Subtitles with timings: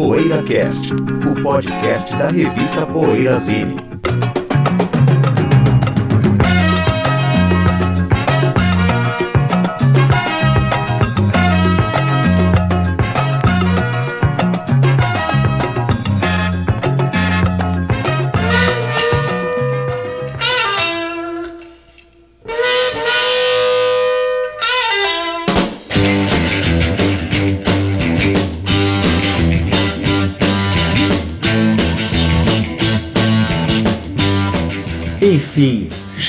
[0.00, 0.94] PoeiraCast,
[1.30, 3.74] o podcast da revista Poeirazine.
[3.74, 4.39] Enfim,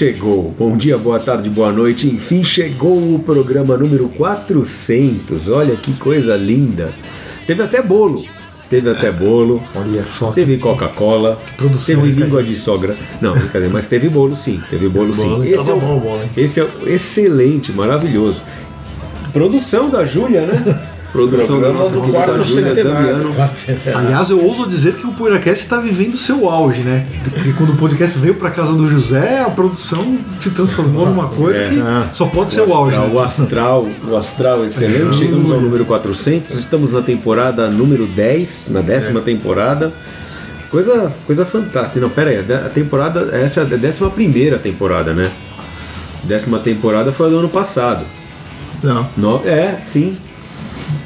[0.02, 0.52] chegou.
[0.58, 2.08] Bom dia, boa tarde, boa noite.
[2.08, 5.48] Enfim, chegou o programa número 400.
[5.50, 6.90] Olha que coisa linda.
[7.46, 8.26] Teve até bolo.
[8.68, 9.62] Teve até bolo.
[9.76, 10.32] Olha só.
[10.32, 11.40] Teve Coca-Cola.
[11.55, 12.96] produção, Teve língua de sogra.
[13.22, 14.60] Não, brincadeira, mas teve bolo sim.
[14.72, 15.30] Teve bolo sim.
[15.30, 16.30] Bolo, Esse é, o, bom hein?
[16.36, 18.41] esse é excelente, maravilhoso.
[19.32, 20.80] Produção da Júlia, né?
[21.12, 23.24] Produção da nossa do querida Júlia centenário.
[23.34, 23.36] Damiano.
[23.96, 27.05] Aliás, eu ouso dizer que o PoeiraCast está vivendo seu auge, né?
[27.34, 31.60] Porque quando o podcast veio para casa do José, a produção se transformou numa coisa
[31.63, 31.70] É.
[31.70, 32.96] que só pode ser o auge.
[32.96, 33.13] astral, né?
[33.13, 35.18] o astral, o astral excelente.
[35.18, 36.52] Chegamos ao número 400.
[36.52, 39.91] Estamos na temporada número 10, na décima temporada.
[40.70, 42.00] Coisa, coisa fantástica.
[42.00, 45.30] Não, pera aí, a temporada, essa é a décima primeira temporada, né?
[46.24, 48.05] Décima temporada foi a do ano passado.
[48.82, 49.07] Não.
[49.18, 50.16] No, é, sim.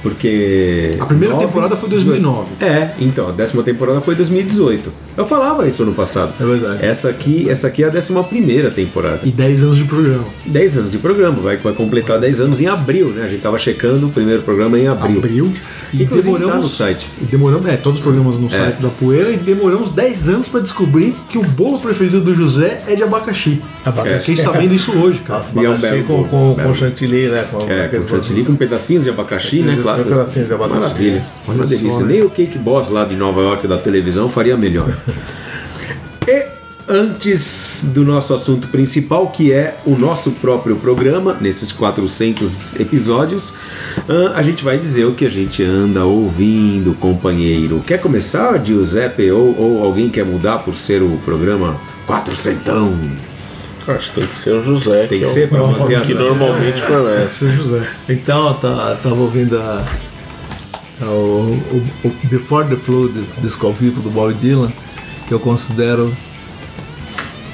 [0.06, 0.92] Porque.
[1.00, 2.48] A primeira nove- temporada foi 2009.
[2.64, 4.92] É, então, a décima temporada foi 2018.
[5.18, 6.34] Eu falava isso ano passado.
[6.40, 6.86] É verdade.
[6.86, 9.22] Essa aqui, essa aqui é a décima primeira temporada.
[9.24, 10.26] E 10 anos de programa.
[10.46, 13.24] 10 anos de programa, vai, vai completar 10 anos em abril, né?
[13.24, 15.18] A gente tava checando o primeiro programa em abril.
[15.18, 15.54] Abril.
[15.94, 16.52] E Inclusive, demoramos.
[16.56, 17.10] tá no site.
[17.22, 20.60] E demoramos, é, todos os programas no site da Poeira e demoramos 10 anos para
[20.60, 23.62] descobrir que o bolo preferido do José é de abacaxi.
[23.84, 24.20] Abacaxi.
[24.32, 25.40] Fiquei sabendo isso hoje, cara.
[25.40, 26.24] Nossa, E é um abacaxi belo com,
[26.56, 27.46] com, com chantilly, né?
[27.50, 29.78] Com, É, com chantilly com pedacinhos de abacaxi, né?
[29.82, 29.95] Claro.
[30.04, 30.82] Pedacinhos de abacaxi.
[30.82, 31.26] Maravilha.
[31.46, 31.92] Uma Olha delícia.
[31.92, 32.14] só, né?
[32.14, 34.96] Nem o Cake Boss lá de Nova York da televisão faria melhor.
[36.28, 36.46] e
[36.88, 43.54] antes do nosso assunto principal, que é o nosso próprio programa, nesses 400 episódios,
[44.08, 47.84] ah, a gente vai dizer o que a gente anda ouvindo, companheiro.
[47.86, 49.32] Quer começar, Giuseppe?
[49.32, 51.76] Ou, ou alguém quer mudar por ser o programa
[52.06, 53.35] 400?
[53.88, 55.06] Acho que tem que ser o José.
[55.08, 56.36] Tem que é o- ser manter a que tradição.
[56.38, 57.24] normalmente começa.
[57.26, 57.88] Esse José.
[58.10, 59.86] Então, tá, tava ouvindo a,
[61.02, 61.56] a- o,
[62.04, 64.72] o- o Before the Flood, disco ao vivo do Bob Dylan,
[65.28, 66.12] que eu considero,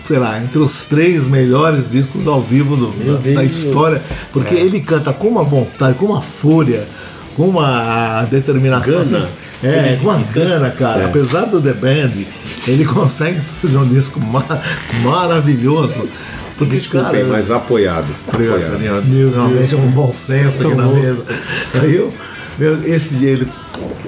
[0.05, 4.79] sei lá, entre os três melhores discos ao vivo do- da, da história, porque ele
[4.79, 6.87] canta com uma vontade, com uma fúria,
[7.35, 9.03] com uma determinação.
[9.03, 9.17] Gana.
[9.25, 9.27] assim,
[9.63, 9.97] é,
[10.33, 11.05] gana, cara.
[11.05, 12.11] Apesar do The Band,
[12.67, 14.61] ele consegue fazer um disco ma-
[15.03, 16.07] maravilhoso.
[16.57, 18.07] Porque, Desculpem, cara, mas apoiado.
[18.27, 18.71] Apoiado.
[18.71, 19.31] Carinho.
[19.31, 21.25] Realmente é um bom senso aqui na mesa.
[21.73, 22.13] Aí eu,
[22.59, 23.47] meu, esse dia ele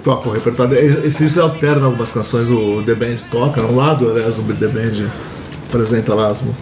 [0.03, 0.77] toca o repertório.
[1.05, 5.07] Esse disco alterna algumas canções, o The Band toca no lado, aliás, o The Band
[5.67, 6.55] apresenta lá o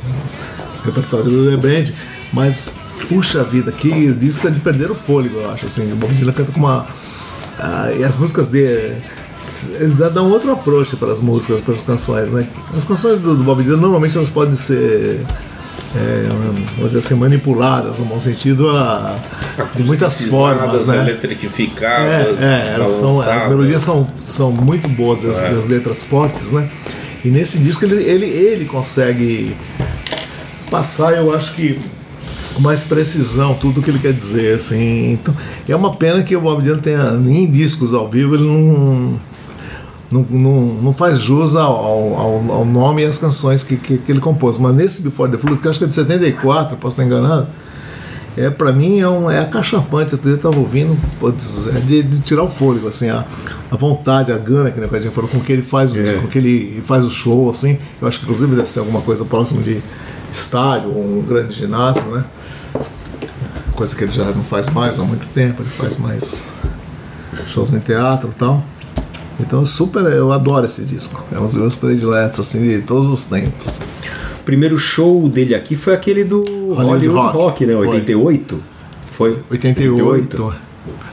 [0.85, 1.91] repertório do The Band,
[2.31, 2.71] mas
[3.09, 5.65] puxa vida, que disco é de perder o fôlego, eu acho.
[5.65, 6.87] Assim, o Bob Dylan canta com uma.
[7.59, 8.95] Ah, e as músicas dele.
[9.79, 12.47] Eles dão outro approach para as músicas, para as canções, né?
[12.73, 15.25] As canções do, do Bob Dylan normalmente elas podem ser
[15.95, 16.27] é,
[16.75, 19.15] vamos dizer assim, manipuladas no bom sentido a,
[19.75, 20.99] de muitas formas, né?
[20.99, 26.69] eletrificadas, É, é, são, as melodias são, são muito boas, as, as letras fortes, né?
[27.25, 29.55] E nesse disco ele, ele, ele consegue
[30.69, 31.79] passar, eu acho que
[32.53, 35.13] com mais precisão tudo o que ele quer dizer, assim.
[35.13, 35.33] Então,
[35.67, 39.19] é uma pena que o Bob Dylan tenha nem discos ao vivo, ele não
[40.11, 44.11] não, não, não faz jus ao, ao, ao nome e às canções que, que, que
[44.11, 44.57] ele compôs.
[44.57, 47.47] Mas nesse Before the Flood, que acho que é de 74, posso estar enganado,
[48.35, 50.17] é, pra mim é, um, é acachapante.
[50.25, 50.97] Eu estava ouvindo,
[51.73, 53.23] é de, de tirar o fôlego, assim, a,
[53.71, 55.99] a vontade, a gana que né, que a gente falou, com que ele faz, o-
[56.01, 56.13] É.
[56.15, 57.77] com que ele faz o show, assim.
[58.01, 59.81] Eu acho que inclusive deve ser alguma coisa próxima de
[60.31, 62.25] estádio, um grande ginásio, né?
[63.81, 66.47] Coisa que ele já não faz mais há muito tempo, ele faz mais
[67.47, 68.63] shows em teatro e tal.
[69.39, 71.25] Então super, eu adoro esse disco.
[71.31, 73.69] É um dos meus prediletos assim de todos os tempos.
[74.39, 76.43] O primeiro show dele aqui foi aquele do
[76.75, 77.37] Hollywood, Rock.
[77.37, 77.73] Rock, né?
[77.73, 77.87] Foi.
[77.87, 78.63] 88?
[79.09, 79.39] Foi?
[79.49, 80.53] 88.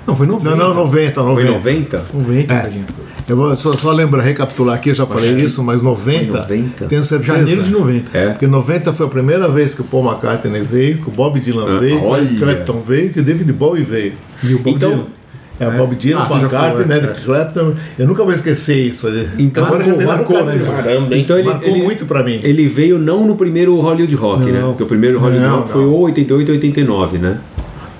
[0.06, 0.50] Não, foi 90.
[0.50, 1.40] Não, não, 90, 90.
[1.40, 2.04] Foi 90?
[2.12, 2.70] 90, É.
[3.28, 6.86] Eu vou só, só lembrar, recapitular aqui, eu já falei isso, mas 90, Foi 90?
[6.86, 7.34] tenho certeza.
[7.38, 8.16] Janeiro de 90.
[8.18, 8.28] É.
[8.30, 11.66] Porque 90 foi a primeira vez que o Paul McCartney veio, que o Bob Dylan
[11.76, 12.24] Ah, veio, que olha.
[12.32, 14.12] o Clapton veio, que o David Bowie veio.
[14.42, 15.06] E o Bob Então, Dylan.
[15.60, 17.24] É, Bob Dylan, Ah, já McCartney, né, é.
[17.24, 17.74] Clapton.
[17.98, 19.08] Eu nunca vou esquecer isso.
[19.38, 20.82] Então, Agora marcou, marcou, né, cara?
[20.84, 21.16] Caramba?
[21.18, 22.40] Então ele, Marcou ele- muito pra mim.
[22.44, 24.60] Ele veio não no primeiro Hollywood Rock, né?
[24.60, 24.68] Não.
[24.68, 25.90] Porque o primeiro Hollywood Não, Rock foi não.
[25.90, 27.38] ou 88 ou 89, né?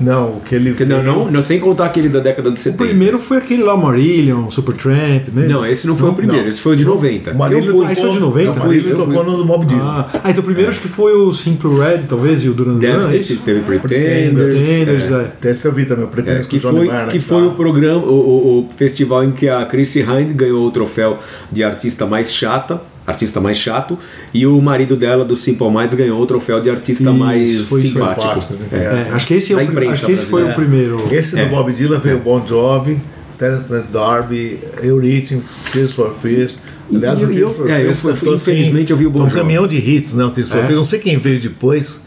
[0.01, 2.63] Não, o que ele Que não, não, não, sem contar aquele da década de O
[2.63, 2.85] 70.
[2.85, 5.47] primeiro foi aquele lá, Marillion, Supertramp, né?
[5.49, 6.49] Não, esse não foi o primeiro, não.
[6.49, 7.33] esse foi o de 90.
[7.33, 8.51] O Eu fui- ah, isso é de 90?
[8.53, 9.83] O Marília Eu fui- tocou no Bob Dylan.
[9.85, 12.77] Ah, ah, então o primeiro acho que foi o Simple Red, talvez, e o Duran
[12.79, 13.37] Deve Duran, é isso?
[13.45, 14.57] teve Pretenders.
[14.57, 15.33] Pretenders, é.
[15.43, 15.51] é.
[15.51, 17.43] Esse eu vi também, o É, Pretenders com que o Johnny foi, que né, foi
[17.43, 17.47] tá.
[17.49, 21.19] o programa, o, o- o festival em que a Chrissy Hind ganhou o troféu
[21.51, 23.99] de artista mais chata, artista mais chato,
[24.33, 27.83] e o marido dela do Simple Minds ganhou o troféu de artista Isso, mais foi
[27.83, 28.53] simpático.
[28.55, 28.67] né?
[28.73, 28.77] É.
[28.77, 31.03] É, acho que esse, é Da o, imprensa acho que esse foi o primeiro.
[31.11, 31.45] Esse É.
[31.47, 33.01] do Bob Dylan veio o Bon Jovi,
[33.39, 36.61] Terence Darby, Eurythmics, Tears for Fears.
[36.95, 39.07] Aliás, E- o Tears eu- for é, eu Fears fui- cantou assim, infelizmente eu vi
[39.07, 39.37] o Bon um Jovi.
[39.37, 40.25] caminhão de hits, né?
[40.25, 40.63] O Tears for É.
[40.63, 40.77] Fears.
[40.77, 42.07] Não sei quem veio depois.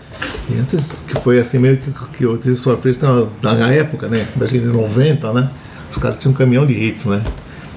[0.49, 2.99] E antes que foi assim meio que, que o Tears for Fears
[3.41, 4.27] na época, né?
[4.35, 5.49] Imagina, em 90, né?
[5.89, 7.21] Os caras tinham um caminhão de hits, né?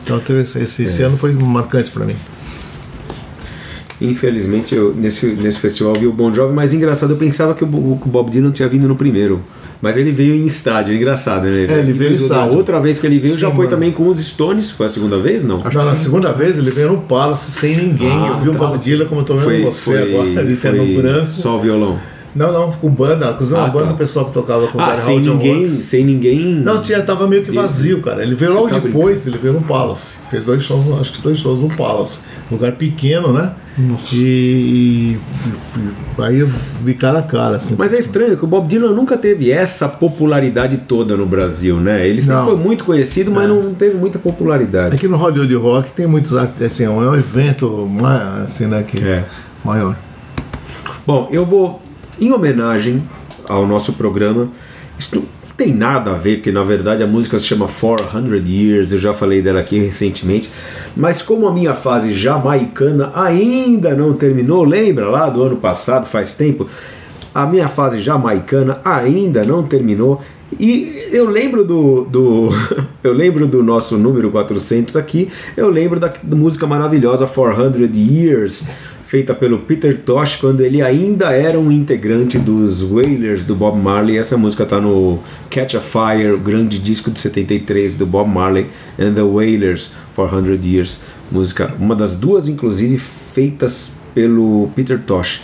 [0.03, 1.07] Então teve esse, esse, esse É.
[1.07, 2.17] ano foi marcante pra mim.
[4.01, 7.67] Infelizmente, eu, nesse, nesse festival vi o Bon Jovi, mas engraçado, eu pensava que o,
[7.69, 9.41] o Bob Dylan tinha vindo no primeiro.
[9.81, 11.67] Mas ele veio em estádio, engraçado, né?
[11.69, 12.57] É, ele veio em Da estádio.
[12.57, 13.71] outra vez que ele veio Sim, já foi mano.
[13.71, 15.61] também com os Stones, foi a segunda vez, não?
[15.61, 18.11] Que na segunda vez ele veio no Palace sem ninguém.
[18.11, 18.59] Ah, eu vi o tá.
[18.59, 21.27] Bob Dylan como eu tô vendo Foi, você foi, agora, de foi terno branco.
[21.31, 21.99] só o violão.
[22.35, 23.93] Não, não, com banda, uma Ah, banda tá.
[23.93, 25.71] o pessoal que tocava com o Ah, Gary sem Hall ninguém, Watts.
[25.71, 26.45] sem ninguém.
[26.57, 28.23] Não, tinha, tava meio que vazio, cara.
[28.23, 30.19] Ele veio logo tá depois, ele veio no Palace.
[30.31, 32.21] Fez dois shows, acho que dois shows no Palace.
[32.51, 33.53] Lugar pequeno, né?
[33.79, 34.15] Nossa.
[34.15, 35.19] E, e-
[36.19, 36.49] e- aí eu
[36.83, 37.75] vi cara a cara, assim.
[37.79, 42.07] Mas é estranho que o Bob Dylan nunca teve essa popularidade toda no Brasil, né?
[42.07, 42.47] Ele sempre Não.
[42.47, 44.95] foi muito conhecido, mas não teve muita popularidade.
[44.95, 49.03] Aqui no Hollywood Rock tem muitos artistas, assim, é um evento ma- assim, né, que
[49.05, 49.25] É.
[49.65, 49.97] maior.
[51.07, 51.83] Bom, eu vou,
[52.21, 53.03] em homenagem
[53.49, 54.49] ao nosso programa,
[54.99, 55.25] isso não
[55.57, 59.15] tem nada a ver, que na verdade a música se chama 400 Years, eu já
[59.15, 60.51] falei dela aqui recentemente,
[60.97, 66.35] mas como a minha fase jamaicana ainda não terminou, lembra lá do ano passado, faz
[66.35, 66.69] tempo,
[67.35, 70.23] a minha fase jamaicana ainda não terminou.
[70.59, 72.51] E eu lembro do, do
[73.03, 78.65] eu lembro do nosso número 400 aqui, eu lembro da, da música maravilhosa 400 Years,
[79.07, 84.17] feita pelo Peter Tosh quando ele ainda era um integrante dos Wailers do Bob Marley.
[84.19, 85.19] Essa música tá no
[85.51, 88.67] Catch a Fire, o grande disco de 73 do Bob Marley
[88.99, 91.01] and the Wailers 400 Years.
[91.31, 92.99] Música, uma das duas inclusive
[93.33, 95.43] feitas pelo Peter Tosh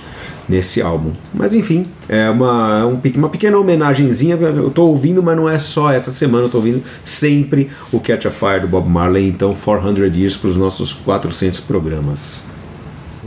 [0.48, 1.12] nesse álbum.
[1.32, 4.36] Mas enfim, é uma, um pe- uma pequena homenagenzinha.
[4.36, 8.26] Eu tô ouvindo, mas não é só essa semana, eu tô ouvindo sempre o Catch
[8.26, 9.28] a Fire do Bob Marley.
[9.28, 12.44] Então, 400 Years para os nossos 400 programas.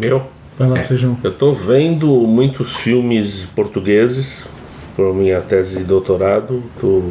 [0.01, 0.23] Eu?
[0.57, 0.71] Vai É.
[0.71, 1.17] lá, Sejão.
[1.23, 4.49] Eu tô vendo muitos filmes portugueses
[4.95, 6.61] por minha tese de doutorado.
[6.79, 7.01] Tô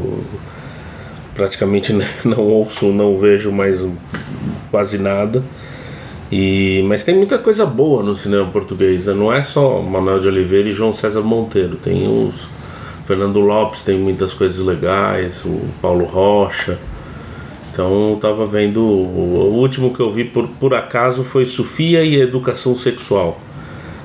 [1.35, 1.93] praticamente
[2.25, 3.85] não ouço, não vejo mais
[4.71, 5.43] quase nada.
[6.31, 9.07] E, mas tem muita coisa boa no cinema português.
[9.07, 9.13] né?
[9.15, 11.77] Não é só Manuel de Oliveira e João César Monteiro.
[11.77, 12.47] Tem os
[13.05, 15.45] Fernando Lopes, tem muitas coisas legais.
[15.45, 16.79] O Paulo Rocha.
[17.73, 18.83] Então eu tava vendo.
[18.83, 23.41] O último que eu vi por, por acaso foi Sofia e Educação Sexual,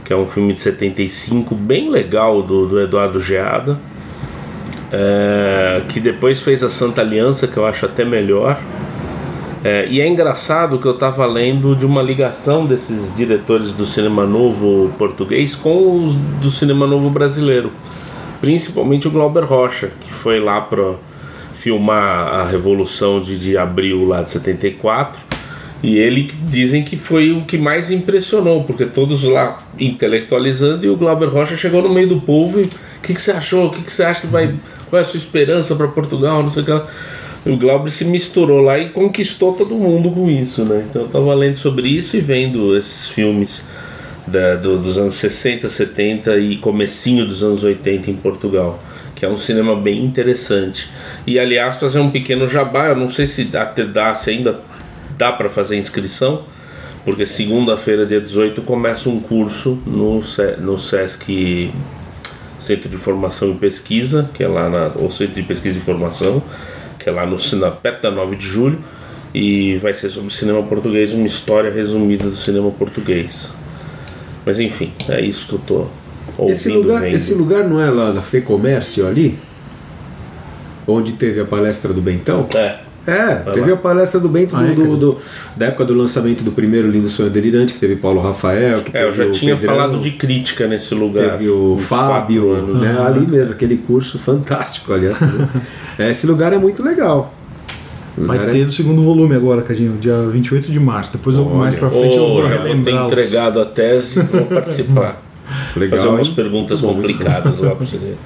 [0.05, 3.77] que é um filme de 75 bem legal do, do Eduardo Geada,
[4.91, 8.57] é, que depois fez a Santa Aliança, que eu acho até melhor.
[9.63, 14.25] É, e é engraçado que eu tava lendo de uma ligação desses diretores do cinema
[14.25, 17.73] novo português com os do cinema novo brasileiro,
[18.39, 20.93] principalmente o Glauber Rocha, que foi lá para
[21.57, 25.19] filmar a Revolução de, de Abril lá de 74.
[25.83, 30.95] E ele dizem que foi o que mais impressionou, porque todos lá intelectualizando e o
[30.95, 32.69] Glauber Rocha chegou no meio do povo e o
[33.03, 33.67] que, que você achou?
[33.67, 34.55] O que, que você acha que vai.
[34.89, 36.41] Qual é a sua esperança para Portugal?
[36.41, 36.87] Não sei o que lá.
[37.45, 40.83] E o Glauber se misturou lá e conquistou todo mundo com isso, né?
[40.89, 43.63] Então eu tava lendo sobre isso e vendo esses filmes
[44.25, 48.81] da- do- dos anos 60, 70 e comecinho dos anos 80 em Portugal,
[49.17, 50.87] que é um cinema bem interessante.
[51.25, 54.61] E aliás, fazer um pequeno jabá, eu não sei se dá, dá se ainda
[55.17, 56.43] dá para fazer inscrição,
[57.03, 60.21] porque segunda-feira, dia 18, começa um curso no,
[60.59, 61.71] no SESC
[62.59, 66.43] Centro de Formação e Pesquisa, que é lá na, ou Centro de Pesquisa e Informação,
[66.99, 68.77] que é lá no, na, perto da 9 de julho,
[69.33, 73.51] e vai ser sobre cinema português, uma história resumida do cinema português.
[74.45, 75.87] Mas enfim, é isso que eu tô
[76.37, 77.15] ouvindo, Esse lugar, vendo.
[77.15, 79.37] esse lugar não é lá da Fê Comércio ali?
[80.87, 82.47] Onde teve a palestra do Bentão?
[82.55, 82.75] É,
[83.09, 83.77] É, Vai teve lá.
[83.77, 84.95] a palestra do Bento Ah, é, do, cadê?
[84.97, 85.17] do-
[85.55, 89.05] da época do lançamento do primeiro Lindo Sonho Delirante, que teve Paulo Rafael, que é
[89.05, 91.31] eu já o tinha Pedrão, falado de crítica nesse lugar.
[91.31, 92.81] Teve o Fábio, anos.
[92.81, 95.17] né, ali mesmo, aquele curso fantástico, aliás.
[95.21, 95.47] né?
[96.11, 97.33] Esse lugar é muito legal.
[98.17, 101.11] O Vai é- ter no segundo volume agora, Cadinho, dia 28 de março.
[101.13, 101.55] Depois eu, Olha.
[101.55, 105.21] mais pra frente eu Oh, vou já vou ter entregado a tese e vou participar.
[105.77, 106.33] legal, Fazer umas hein?
[106.35, 108.17] perguntas bom, complicadas lá pra você ver.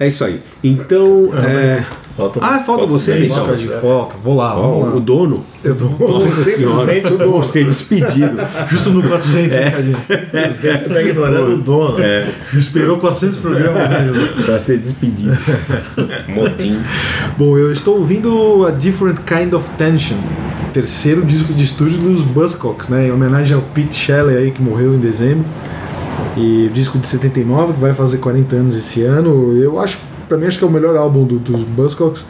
[0.00, 0.40] É isso aí.
[0.62, 1.30] Então.
[1.36, 1.82] é...
[2.16, 3.46] Falta- Ah, falta você, Tem então.
[3.52, 4.16] lista de foto.
[4.24, 4.94] Vou lá, vamos lá.
[4.96, 5.44] o dono.
[5.62, 7.38] Eu dou Nossa senhora, o dono.
[7.44, 8.36] Você despedido.
[8.68, 9.96] Justo no 400, hein, Cadinho?
[10.00, 10.16] Você
[10.88, 11.96] tá ignorando o dono.
[12.52, 14.10] Me esperou 400 programas, né?
[14.44, 15.38] Pra ser despedido.
[16.28, 16.80] Motim.
[17.36, 20.18] Bom, eu estou ouvindo A Different Kind of Tension,
[20.72, 23.06] terceiro disco de estúdio dos Buzzcocks, né?
[23.06, 25.44] Em homenagem ao Pete Shelley aí que morreu em dezembro.
[26.38, 29.52] E o disco de 79, que vai fazer 40 anos esse ano.
[29.60, 32.24] Eu acho, pra mim, acho que é o melhor álbum do- dos Buzzcocks.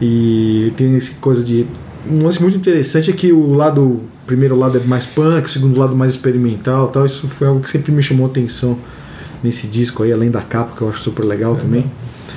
[0.00, 1.64] E tem essa coisa de.
[2.10, 3.82] Um lance muito interessante é que o lado.
[3.82, 7.06] O primeiro lado é mais punk, o segundo lado mais experimental tal.
[7.06, 8.76] Isso foi algo que sempre me chamou a atenção
[9.42, 11.86] nesse disco aí, além da capa, que eu acho super legal também.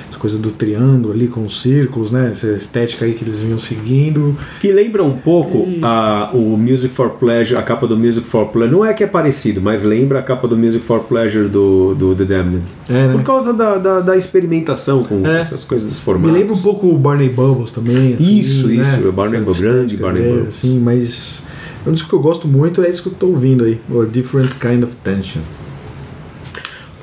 [0.10, 2.30] Essa coisa do triângulo ali com os círculos, né?
[2.32, 4.36] Essa estética aí que eles vinham seguindo.
[4.60, 8.76] Que lembra um pouco a, o Music for Pleasure, a capa do Music for Pleasure.
[8.76, 12.16] Não é que é parecido, mas lembra a capa do Music for Pleasure do, do
[12.16, 12.64] The Damned.
[12.90, 13.14] É, né?
[13.14, 15.42] Por causa da, da, da experimentação com É.
[15.42, 16.36] essas coisas Me formadas.
[16.38, 18.16] lembra um pouco o Barney Bubbles também.
[18.16, 18.76] assim, Isso, né?
[18.76, 20.56] isso, o Barney Bubbles, grande Barney dele, Bubbles.
[20.58, 21.44] Assim, mas
[21.86, 23.80] é um disco que eu gosto muito, é isso que eu tô ouvindo aí.
[23.90, 25.42] O A Different Kind of Tension.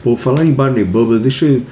[0.04, 1.62] Pô, falar em Barney Bubbles, deixa eu.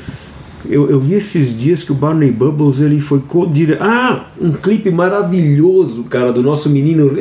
[0.69, 3.77] Eu, eu vi esses dias que o Barney Bubbles ele foi co-dire...
[3.81, 7.17] Ah, um clipe maravilhoso, cara, do nosso menino.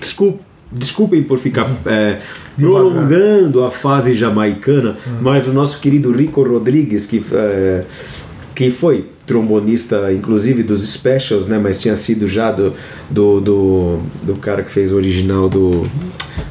[0.00, 0.40] Desculpa,
[0.70, 2.18] desculpem por ficar é,
[2.56, 7.84] prolongando a fase jamaicana, mas o nosso querido Rico Rodrigues, que, é,
[8.54, 11.58] que foi trombonista, inclusive dos specials, né?
[11.58, 12.72] Mas tinha sido já do,
[13.10, 15.82] do, do, do cara que fez o original do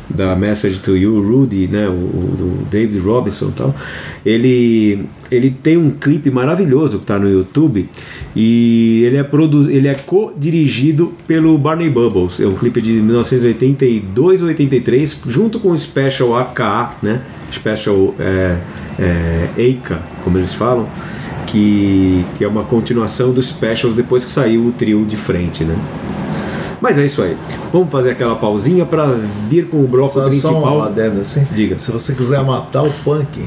[0.10, 3.76] da Message to You, Rudy, né, o, o- David Robinson e tal,
[4.24, 7.90] ele, ele tem um clipe maravilhoso que está no YouTube
[8.36, 9.28] e ele é,
[9.76, 12.40] ele é co-dirigido pelo Barney Bubbles.
[12.40, 18.58] É um clipe de 1982 ou 83, junto com o Special AKA, né, Special é,
[19.00, 20.88] é, Eika, como eles falam,
[21.54, 25.76] que, que é uma continuação dos Specials depois que saiu o trio de frente, né.
[26.82, 27.38] Mas é isso aí.
[27.72, 29.06] Vamos fazer aquela pausinha para
[29.48, 30.78] vir com o bloco Só, só principal.
[30.78, 31.46] uma adenda assim.
[31.54, 31.78] Diga.
[31.78, 33.46] Se você quiser matar o punk,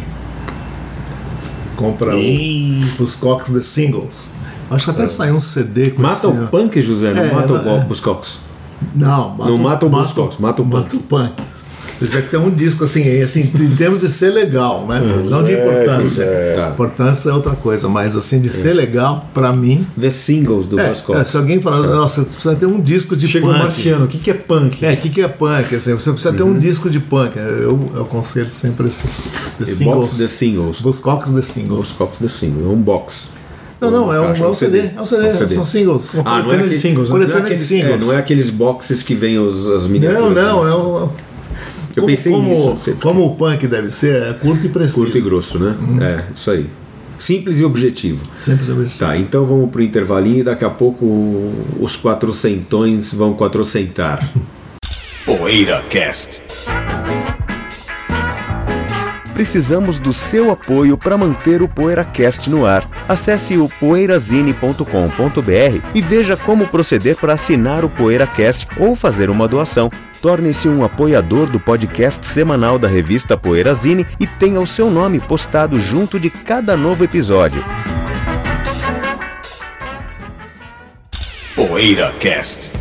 [1.77, 4.31] compra o, os Cox The Singles.
[4.71, 7.53] Acho que até saiu um CD com Mata esse- o punk, José, não É, mata
[7.53, 7.81] o é.
[7.85, 8.41] Buscox.
[8.95, 11.33] Não, mata, Não o- mata o Buzzcocks, mata o mata o punk.
[11.99, 15.01] Você tiver que ter um disco assim, assim, em termos de ser legal, né?
[15.29, 16.27] Não de importância.
[16.55, 16.69] Tá.
[16.71, 19.87] Importância é outra coisa, mas assim, de ser legal, pra mim.
[19.99, 21.21] The Singles do É, Buscox.
[21.21, 23.63] é, se alguém falar, nossa, você precisa ter um disco de Chegou o punk.
[23.63, 24.85] Marciano, o que, que é punk?
[24.85, 25.75] É, o que, que é punk?
[25.75, 26.51] Assim, você precisa ter Uhum.
[26.51, 27.37] um disco de punk.
[27.37, 29.97] Eu, eu aconselho sempre esses The The Singles.
[30.09, 30.81] Box The Singles.
[30.81, 31.79] Buzzcocks The Singles.
[31.79, 32.65] Buscox The Singles.
[32.67, 33.31] É um box.
[33.81, 34.79] Não, não, é um, caixa, é um CD.
[34.97, 35.55] É um CD, É um CD.
[35.55, 36.19] são singles.
[36.19, 37.15] Ah, não é Coletânea de aquele, singles, né?
[37.15, 38.03] não é Coletânea de aqueles, singles.
[38.03, 40.35] é, não é aqueles boxes que vem os, as Não, miniaturas.
[40.35, 41.09] não, é um.
[41.97, 45.01] Eu como, pensei como, nisso, como o punk deve ser, é curto e preciso.
[45.01, 45.75] Curto e grosso, né?
[45.81, 46.03] Uhum.
[46.03, 46.69] É, isso aí.
[47.19, 48.21] Simples e objetivo.
[48.37, 48.99] Sempre sobre isso.
[48.99, 51.07] Tá, então vamos pro intervalinho e daqui a pouco
[51.81, 54.31] os quatrocentões vão quatrocentar.
[55.25, 56.43] PoeiraCast.
[59.37, 62.89] Precisamos do seu apoio para manter o PoeiraCast no ar.
[63.07, 69.91] Acesse o poeirazine.com.br e veja como proceder para assinar o PoeiraCast ou fazer uma doação.
[70.23, 75.79] Torne-se um apoiador do podcast semanal da revista Poeirazine e tenha o seu nome postado
[75.79, 77.63] junto de cada novo episódio.
[81.55, 82.76] PoeiraCast.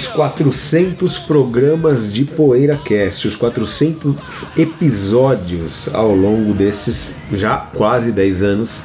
[0.00, 8.80] Os 400 programas de PoeiraCast, os 400 episódios ao longo desses já quase 10 anos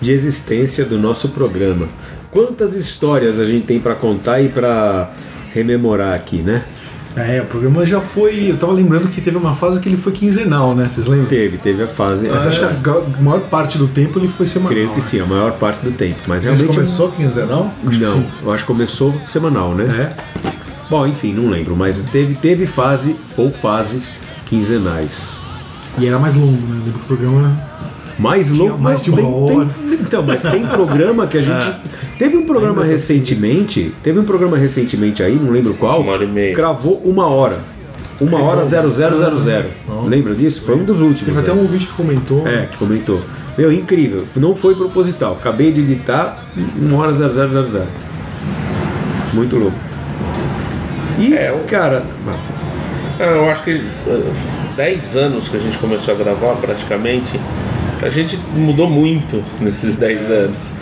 [0.00, 1.88] de existência do nosso programa.
[2.30, 5.10] Quantas histórias a gente tem para contar e para
[5.52, 6.64] rememorar aqui, né?
[7.16, 8.50] É, o programa já foi.
[8.50, 10.88] Eu tava lembrando que teve uma fase que ele foi quinzenal, né?
[10.90, 11.28] Vocês lembram?
[11.28, 12.28] Teve, teve a fase.
[12.28, 14.72] Mas acho que a maior parte do tempo ele foi semanal.
[14.72, 15.00] Creio que né?
[15.02, 16.20] sim, a maior parte do tempo.
[16.26, 16.68] Mas realmente.
[16.68, 17.72] começou quinzenal?
[17.82, 20.14] não, eu acho que começou semanal, né?
[20.16, 20.50] É.
[20.88, 24.16] Bom, enfim, não lembro, mas teve, teve fase ou fases
[24.46, 25.38] quinzenais.
[25.98, 26.92] E era mais longo, né?
[26.94, 27.72] O programa.
[28.18, 29.70] Mais louco, mais de tem- uma tem- hora.
[30.00, 31.76] então, mas tem programa que a gente.
[32.18, 36.28] Teve um programa recentemente, teve um programa recentemente aí, não lembro qual, Uma hora e
[36.28, 36.54] meia.
[36.54, 37.58] cravou uma hora.
[38.20, 39.64] Uma hora 0000.
[40.06, 40.62] Lembra disso?
[40.64, 41.24] Foi um dos últimos.
[41.34, 41.58] Teve até né?
[41.58, 42.46] um ouvinte que comentou.
[42.46, 43.20] É, que comentou.
[43.58, 44.24] Meu, incrível.
[44.36, 45.32] Não foi proposital.
[45.32, 46.38] Acabei de editar,
[46.76, 47.82] uma hora 0000.
[49.32, 49.76] Muito louco.
[51.18, 52.04] E, É, o- cara,
[53.20, 54.32] Ah, eu acho que uh,
[54.76, 57.38] 10 anos que a gente começou a gravar praticamente.
[58.02, 60.72] A gente mudou muito nesses 10 anos.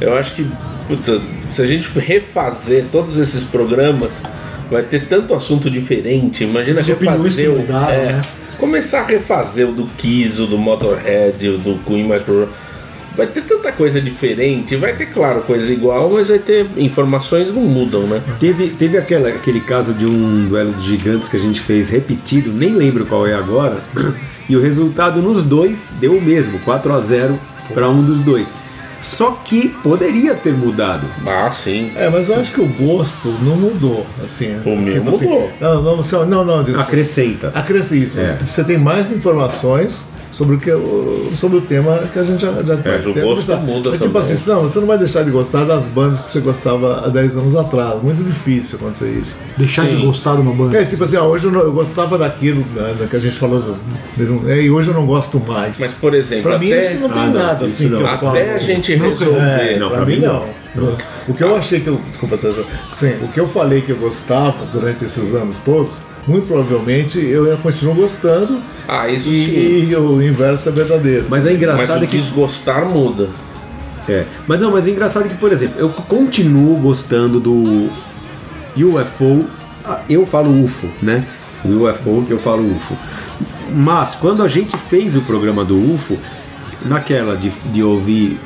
[0.00, 0.50] Eu acho que,
[0.88, 4.22] puta, se a gente refazer todos esses programas,
[4.70, 6.44] vai ter tanto assunto diferente.
[6.44, 7.58] Imagina As refazer o.
[7.58, 8.20] mudaram, é, né?
[8.58, 12.48] Começar a refazer o do Kiss, o do Motorhead, o do Queen mais pro.
[13.14, 16.66] Vai ter tanta coisa diferente, vai ter, claro, coisa igual, mas vai ter.
[16.78, 18.22] Informações não mudam, né?
[18.40, 22.50] Teve, teve aquela, aquele caso de um duelo de gigantes que a gente fez repetido,
[22.50, 23.82] nem lembro qual é agora,
[24.48, 27.38] e o resultado nos dois deu o mesmo, 4 a 0
[27.72, 28.48] para um dos dois.
[29.00, 31.04] Só que poderia ter mudado.
[31.26, 31.90] Ah, sim.
[31.96, 34.56] É, mas eu acho que o gosto não mudou, assim.
[34.64, 35.50] O meu tipo assim, mudou.
[35.60, 37.48] não, não, você- não, não, digo assim, Acrescenta.
[37.52, 38.20] Acresce isso.
[38.20, 38.36] É.
[38.36, 40.70] Você tem mais informações sobre o, que,
[41.36, 44.06] sobre o tema que a gente já, já Mas o tem gosto muda É tipo
[44.06, 44.20] também.
[44.32, 47.36] assim, não, você não vai deixar de gostar das bandas que você gostava há 10
[47.36, 48.02] anos atrás.
[48.02, 49.38] Muito difícil acontecer isso.
[49.58, 50.06] Deixar de Sim.
[50.06, 50.76] gostar de uma banda.
[50.80, 53.60] É tipo assim, ó, hoje eu, não- eu gostava daquilo né, que a gente falou,
[53.60, 55.78] do- é, e hoje eu não gosto mais.
[55.78, 57.98] Mas, por exemplo, pra mim até, isso não tem Ah, não, nada isso assim não.
[57.98, 58.28] que eu falo.
[58.30, 59.38] até a gente Não, resolver.
[59.38, 60.44] É, Não, pra, pra mim mim não.
[61.28, 62.00] O que eu achei que eu.
[62.08, 62.64] Desculpa, Sérgio.
[62.90, 67.46] Sim, o que eu falei que eu gostava durante esses anos todos, muito provavelmente eu
[67.46, 69.30] ia continuar gostando Ah, isso sim.
[69.34, 71.26] e, e o inverso é verdadeiro.
[71.28, 72.16] Mas é Mas engraçado o que.
[72.16, 73.28] desgostar muda.
[74.08, 74.24] É.
[74.48, 77.88] Mas não, mas é engraçado que, por exemplo, eu continuo gostando do
[78.76, 79.44] UFO.
[79.84, 81.24] ah, Eu falo UFO, né?
[81.64, 82.96] O UFO que eu falo UFO.
[83.74, 86.18] Mas quando a gente fez o programa do UFO,
[86.84, 88.40] naquela de, de ouvir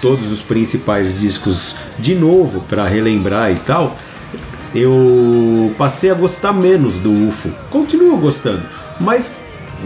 [0.00, 3.96] todos os principais discos de novo para relembrar e tal,
[4.74, 7.50] eu passei a gostar menos do UFO.
[7.70, 8.62] Continuo gostando,
[9.00, 9.30] mas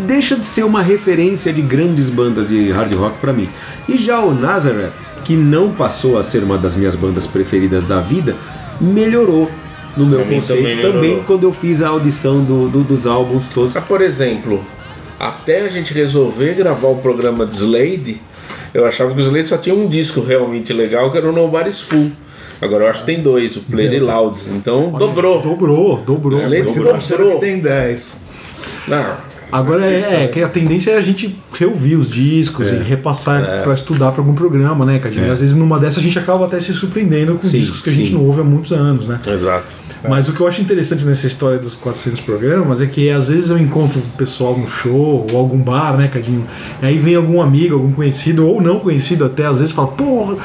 [0.07, 3.49] deixa de ser uma referência de grandes bandas de hard rock para mim.
[3.89, 4.93] E já o Nazareth,
[5.25, 8.37] que não passou a ser uma das minhas bandas preferidas da vida,
[8.81, 9.51] melhorou
[9.97, 13.75] no meu conceito também também, quando eu fiz a audição do- do- dos álbuns todos.
[13.75, 14.63] Mas, por exemplo,
[15.19, 18.21] até a gente resolver gravar o programa de Slade,
[18.73, 21.81] eu achava que o Slade só tinha um disco realmente legal, que era o Nobody's
[21.81, 22.11] Full.
[22.61, 24.37] Agora eu acho que tem dois, o Play e Loud.
[24.57, 25.41] Então dobrou.
[25.43, 26.39] Dobrou, dobrou.
[26.41, 27.35] Eu tô dobrou.
[27.41, 28.25] que tem 10.
[28.89, 29.17] Não,
[29.53, 33.63] Agora é, é que a tendência é a gente reouvir os discos e repassar É.
[33.63, 34.99] pra estudar pra algum programa, né?
[34.99, 37.81] Que gente, às vezes numa dessa a gente acaba até se surpreendendo com Sim, discos
[37.81, 38.15] que a gente sim.
[38.15, 39.21] não ouve há muitos anos, né?
[39.29, 39.67] exato.
[40.09, 43.51] Mas o que eu acho interessante nessa história dos 400 programas é que às vezes
[43.51, 46.47] eu encontro o pessoal no show ou algum bar, né, Cadinho?
[46.83, 50.37] E aí vem algum amigo, algum conhecido ou não conhecido até, às vezes fala, porra.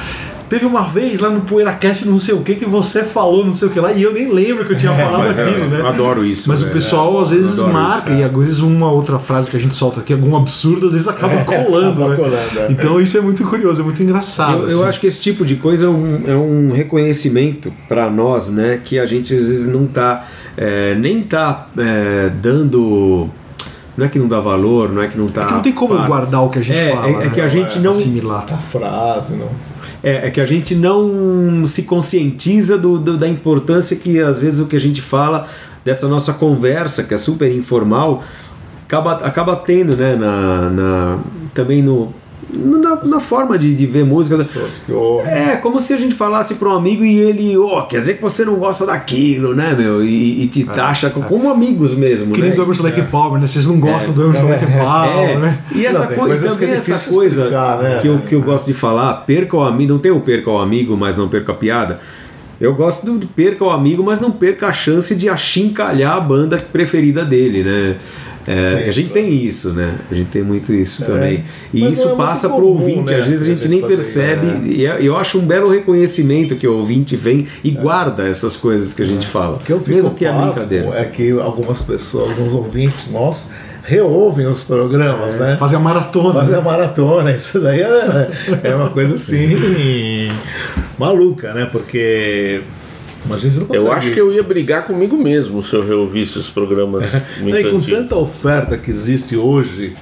[0.50, 3.68] Teve uma vez lá no PoeiraCast não sei o que que você falou, não sei
[3.68, 5.80] o que lá, e eu nem lembro que eu tinha falado mas é, aquilo, né?
[5.80, 8.22] eu adoro isso, Mas é, o pessoal às eu vezes marca, isso, é.
[8.22, 11.08] e às vezes uma outra frase que a gente solta aqui, algum absurdo, às vezes
[11.08, 12.16] acaba colando, acaba né?
[12.16, 12.68] colando, é.
[12.72, 14.64] Então isso é muito curioso, é muito engraçado.
[14.64, 14.90] Eu, eu assim.
[14.90, 18.80] acho que esse tipo de coisa é um, é um reconhecimento para nós, né?
[18.84, 20.26] Que a gente às vezes não tá
[20.58, 23.30] é, nem tá é, dando.
[23.98, 25.44] Não é que não dá valor, não é que não tá.
[25.44, 27.08] É que não tem como par- guardar o que a gente É, fala.
[27.08, 27.30] é- é né?
[27.34, 28.46] que a gente não- Assimilar.
[28.52, 29.50] A frase, não.
[30.04, 34.60] É, é que a gente não se conscientiza do, do- da importância que às vezes
[34.60, 35.48] o que a gente fala
[35.84, 38.24] dessa nossa conversa, que é super informal,
[38.86, 40.16] acaba, acaba tendo, né?
[40.16, 41.20] Na, na-
[41.54, 42.14] também no,
[42.54, 44.36] na, na forma de, de ver música.
[44.38, 45.32] Pessoas que ouvem.
[45.32, 48.22] É, como se a gente falasse para um amigo e ele, ó, quer dizer que
[48.22, 50.04] você não gosta daquilo, né, meu?
[50.04, 52.56] E, e te taxa co- como amigos mesmo, Que nem né?
[52.56, 53.48] do Emerson Lake Palmer, né?
[53.48, 55.60] Vocês não gostam do Emerson Lake Palmer, É, né?
[55.74, 58.00] e essa Não, coisa, que também é essa coisa explicar, né?
[58.02, 60.58] que, eu, que eu gosto de falar, perca o amigo, não tem o perca o
[60.58, 62.00] amigo, mas não perca a piada.
[62.60, 66.58] Eu gosto do perca o amigo, mas não perca a chance de achincalhar a banda
[66.58, 67.96] preferida dele, né?
[68.48, 69.94] É, Sim, a gente tem isso, né?
[70.10, 71.44] A gente tem muito isso também.
[71.74, 73.82] E Mas isso é passa pro comum, ouvinte, né, às vezes a a gente nem
[73.82, 74.48] percebe.
[74.48, 78.58] isso, E é- eu acho um belo reconhecimento que o ouvinte vem e guarda essas
[78.58, 79.58] coisas que a gente fala.
[79.58, 80.88] O que eu fico mesmo que é brincadeira.
[80.96, 83.52] é que algumas pessoas, alguns ouvintes nossos,
[83.84, 85.56] reouvem os programas, né?
[85.60, 86.34] Fazer a maratona.
[86.34, 86.58] Fazer né?
[86.58, 88.32] a maratona, isso daí é,
[88.64, 90.30] é uma coisa assim
[91.00, 91.68] maluca, né?
[91.72, 92.62] Porque
[93.26, 93.86] imagina você não consegue.
[93.88, 97.12] Eu acho que eu ia brigar comigo mesmo se eu reouvisse os programas
[97.44, 99.96] e com tanta oferta que existe hoje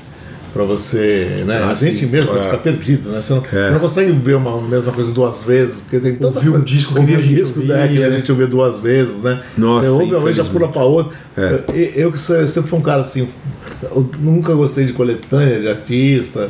[0.54, 1.60] para você, né?
[1.62, 2.06] Ah, a gente sim.
[2.08, 2.42] mesmo É.
[2.42, 3.22] fica perdido, né?
[3.22, 3.66] Você não, É.
[3.68, 6.94] você não consegue ver uma mesma coisa duas vezes, porque tem tanta Ouvir um disco
[6.94, 9.40] que ouvir um gente disco ouvia, né, que a gente ouviu duas vezes, né?
[9.56, 11.16] Nossa, você ouve uma vez já pula para outra.
[11.38, 11.62] É.
[11.96, 13.28] Eu, que sou- sempre fui um cara assim,
[13.84, 16.50] eu nunca gostei de coletânea de artista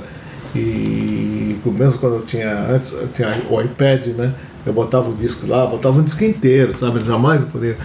[0.55, 4.33] e mesmo quando eu tinha antes eu tinha o iPad, né?
[4.65, 6.99] Eu botava o disco lá, botava um disco inteiro, sabe?
[7.05, 7.77] Jamais eu poderia.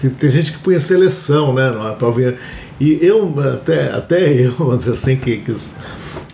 [0.00, 1.70] Tem- Tem gente que punha seleção, né?
[1.98, 2.36] Para ouvir.
[2.80, 5.74] E eu até até eu, vamos dizer assim que, que os-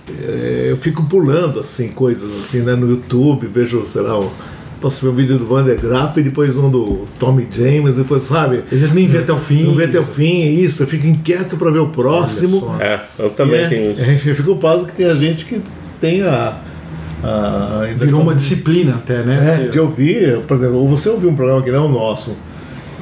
[0.09, 2.75] eh, eu fico pulando assim coisas assim, né?
[2.75, 4.33] No YouTube vejo, sei lá, o-
[4.81, 8.23] posso ver um vídeo do Van der Graaf e depois um do Tommy James, depois
[8.23, 8.65] sabe?
[8.73, 9.65] Às vezes nem vê até o fim.
[9.65, 10.83] Não vê até o fim, é isso.
[10.83, 12.75] Eu fico inquieto para ver o próximo.
[12.81, 14.01] É, eu também é- tenho isso.
[14.31, 15.61] Eu fico pasmo que tem a gente que
[16.01, 16.59] tem a.
[17.23, 19.65] a a Virou uma disciplina até, né?
[19.67, 22.39] É, de ouvir, por exemplo, ou você ouvir um programa que não é o nosso,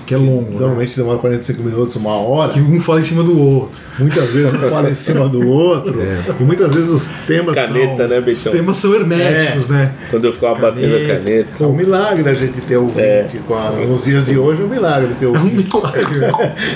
[0.07, 0.53] Que é longo.
[0.53, 0.57] né?
[0.61, 3.79] normalmente demora 45 minutos, uma hora, Que um fala em cima do outro.
[3.99, 6.01] muitas vezes um fala em cima do outro,
[6.41, 8.09] e muitas vezes os temas Caneta, são.
[8.09, 9.93] né, Os temas são herméticos, né?
[10.11, 11.49] Quando eu ficava batendo a Caneta.
[11.61, 13.39] É um milagre a gente ter ouvinte.
[13.47, 15.55] Com a, nos dias de hoje é um milagre ter É um ouvinte.
[15.57, 16.19] milagre.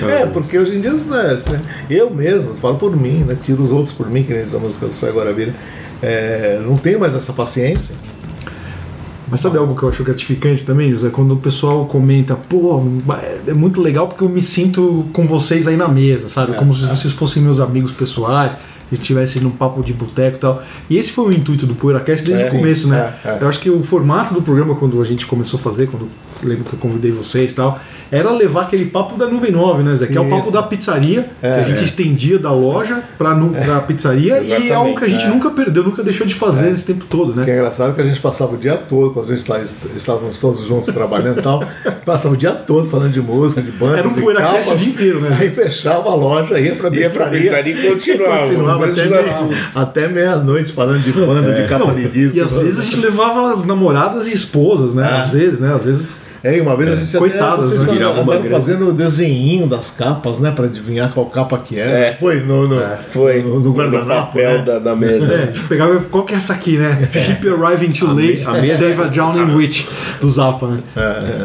[0.08, 1.56] É, porque hoje em dia, né, assim,
[1.88, 4.58] eu mesmo, falo por mim, né, tiro os outros por mim, que nem diz a
[4.58, 5.54] música do Sai Guarabira,
[6.02, 7.94] é, não tenho mais essa paciência.
[9.30, 11.08] Mas sabe algo que eu acho gratificante também, José?
[11.08, 12.82] Quando o pessoal comenta, pô,
[13.46, 16.54] é muito legal porque eu me sinto com vocês aí na mesa, sabe?
[16.54, 20.40] Como se vocês fossem meus amigos pessoais, a gente estivesse num papo de boteco e
[20.40, 20.62] tal.
[20.90, 23.14] E esse foi o intuito do PoeiraCast desde É, o começo, né?
[23.24, 23.38] é, é.
[23.40, 26.08] Eu acho que o formato do programa, quando a gente começou a fazer, quando
[26.48, 27.78] lembro que eu convidei vocês e tal,
[28.10, 30.06] era levar aquele papo da Nuvem 9, né, Zé?
[30.06, 31.84] Que é o papo da pizzaria, que É, a gente é.
[31.84, 35.28] estendia da loja pra, nu pra pizzaria e é algo que a gente é.
[35.28, 37.44] nunca perdeu, nunca deixou de fazer nesse tempo todo, né?
[37.44, 39.60] Que é engraçado que a gente passava o dia todo, quando a gente tá-
[39.96, 41.62] estávamos todos juntos trabalhando e tal,
[42.04, 43.98] passava o dia todo falando de música, de bandas.
[43.98, 45.36] Era um e PoeiraCast o dia inteiro, né?
[45.40, 47.40] Aí fechava a loja, ia pra Ia pra pizzaria.
[47.40, 52.36] pizzaria e continuava, continuava até, meia- até meia-noite falando de banda, de capa de disco.
[52.36, 55.08] E às vezes a gente levava as namoradas e esposas, né?
[55.18, 55.72] Às vezes, né?
[55.74, 56.31] Às vezes.
[56.44, 58.22] É, e uma vez a gente Coitadas, até, né?
[58.26, 60.50] grande- fazendo o desenhinho das capas, né?
[60.50, 61.90] Pra adivinhar qual capa que era.
[61.90, 62.16] É.
[62.16, 62.80] Foi no, no,
[63.12, 64.64] Foi no, no guardanapo, papel né?
[64.64, 65.34] da, da É, mesa.
[65.34, 66.00] a gente pegava.
[66.10, 67.08] Qual que é essa aqui, né?
[67.12, 69.86] Ship arriving too late, a mesa- save a drowning witch
[70.20, 70.78] do Zappa, né?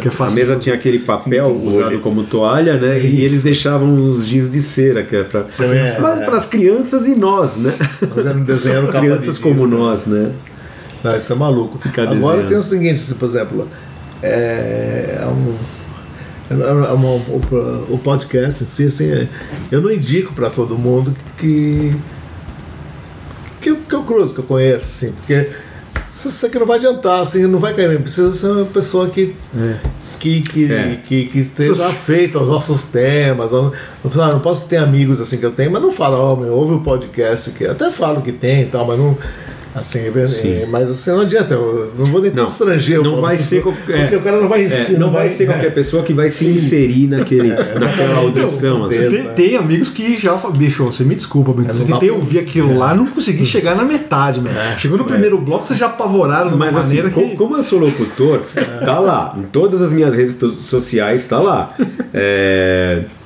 [0.01, 0.39] Que é A fácil.
[0.39, 2.99] mesa tinha aquele papel usado como toalha, né?
[2.99, 6.25] E eles deixavam os giz de cera, que é pra, É, é.
[6.25, 7.71] para as crianças e nós, né?
[8.15, 10.31] Fazendo desenhando capa de Crianças como nós, né?
[11.03, 11.79] Não, isso é maluco.
[11.95, 13.67] Agora tem o seguinte, se, por exemplo,
[14.23, 15.55] é, é um,
[16.49, 19.27] é uma- o, o podcast em si, assim, é-
[19.71, 21.93] eu não indico para todo mundo que
[23.61, 25.49] que, que eu cruzo, que eu conheço, assim, porque
[26.09, 29.35] isso aqui não vai adiantar, assim, não vai cair, precisa ser uma pessoa que
[30.19, 30.99] que, que, É.
[31.03, 33.53] que, que esteja afeito aos nossos temas.
[33.53, 33.71] aos-
[34.03, 37.51] não posso ter amigos assim que eu tenho, mas não fala, meu, ouve o podcast,
[37.51, 39.15] que até falo que tem e tal, mas não.
[39.79, 40.53] Assim, é, Sim.
[40.53, 43.61] é, mas assim, não adianta, eu não vou nem Não, constranger o não vai ser
[43.61, 44.99] porque qualquer- o cara não vai É, ensinar.
[44.99, 48.79] não vai ser qualquer pessoa que vai se inserir naquele, naquela audição.
[48.79, 49.09] Não, assim.
[49.09, 52.39] Tem, tem amigos que já falam, bicho, você me desculpa, mas eu não tentei ouvir
[52.39, 54.55] aquilo lá, não consegui chegar na metade, mano.
[54.79, 57.35] Chegou no primeiro bloco, vocês já apavoraram de uma Mas assim, maneira co- que.
[57.35, 58.41] como eu sou locutor,
[58.83, 59.35] tá lá.
[59.37, 61.75] Em todas as minhas redes sociais, tá lá.
[62.13, 63.03] É,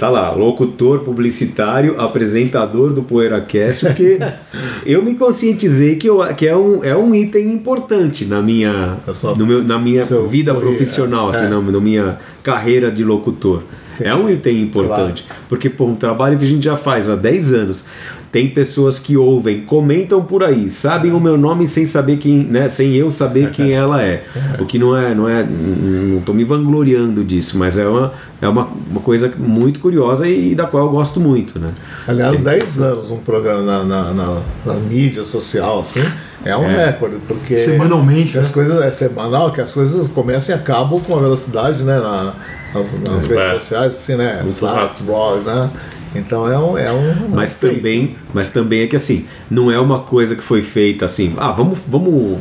[0.00, 4.18] tá lá, locutor, publicitário, apresentador do PoeiraCast, porque
[4.86, 8.96] eu me conscientizei que, eu, que é, um, é um item importante na minha,
[9.36, 11.48] no meu- na minha vida currículo, profissional, assim, é.
[11.50, 13.62] na, na minha carreira de locutor.
[14.04, 15.24] É um item importante.
[15.48, 17.84] Porque, pô, um trabalho que a gente já faz há 10 anos.
[18.32, 22.68] Tem pessoas que ouvem, comentam por aí, sabem o meu nome sem saber quem, né?
[22.68, 24.22] Sem eu saber quem ela é.
[24.60, 25.42] O que não é, não é.
[25.44, 30.54] Não tô me vangloriando disso, mas é uma, é uma, uma coisa muito curiosa e,
[30.54, 31.72] da qual eu gosto muito, né?
[32.06, 36.02] Aliás, 10 anos um programa na, na, na- na mídia social, assim,
[36.44, 37.56] é um recorde, porque.
[37.56, 38.54] Semanalmente, As né?
[38.54, 41.98] coisas, é semanal, que as coisas começam e acabam com a velocidade, né?
[41.98, 42.34] na-
[42.74, 43.52] nas, nas redes É.
[43.58, 44.36] sociais, assim, né?
[44.40, 45.70] Muito Sites, blogs, né?
[46.14, 46.76] Então é um.
[46.76, 50.60] É um Mas também, mas também é que assim, não é uma coisa que foi
[50.62, 52.38] feita assim, ah, vamos, vamos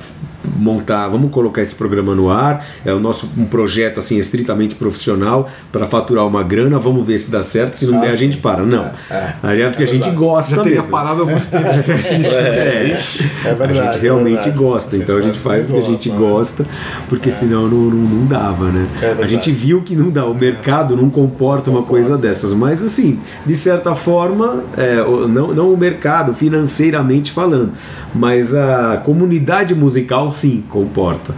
[0.58, 5.50] montar, vamos colocar esse programa no ar, é o nosso um projeto assim estritamente profissional
[5.72, 8.18] para faturar uma grana, vamos ver se dá certo, se não Ah, der a sim.
[8.20, 8.64] gente para.
[8.64, 8.90] Não.
[9.10, 9.62] É, é.
[9.62, 10.16] É porque a gente verdade.
[10.16, 10.92] gosta Já teria mesmo.
[10.92, 11.66] parado há muito tempo.
[12.40, 12.98] É,
[13.46, 14.58] É verdade, a gente realmente é verdade.
[14.58, 16.64] gosta, então a gente faz porque a gente gosta,
[17.08, 18.88] porque senão não, não, dava, né?
[19.02, 22.84] É a gente viu que não dá, o mercado não comporta uma coisa dessas, mas
[22.84, 24.96] assim, de certa forma, é,
[25.28, 27.72] não, não o mercado financeiramente falando,
[28.14, 31.36] mas a comunidade musical sim comporta.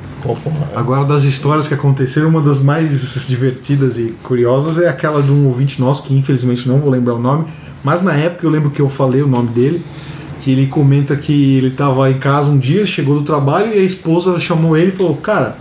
[0.76, 5.48] Agora, das histórias que aconteceram, uma das mais divertidas e curiosas é aquela de um
[5.48, 7.46] ouvinte nosso, que infelizmente não vou lembrar o nome,
[7.84, 9.84] mas na época eu lembro que eu falei o nome dele,
[10.40, 13.84] que ele comenta que ele estava em casa um dia, chegou do trabalho e a
[13.84, 15.58] esposa chamou ele e falou: Cara,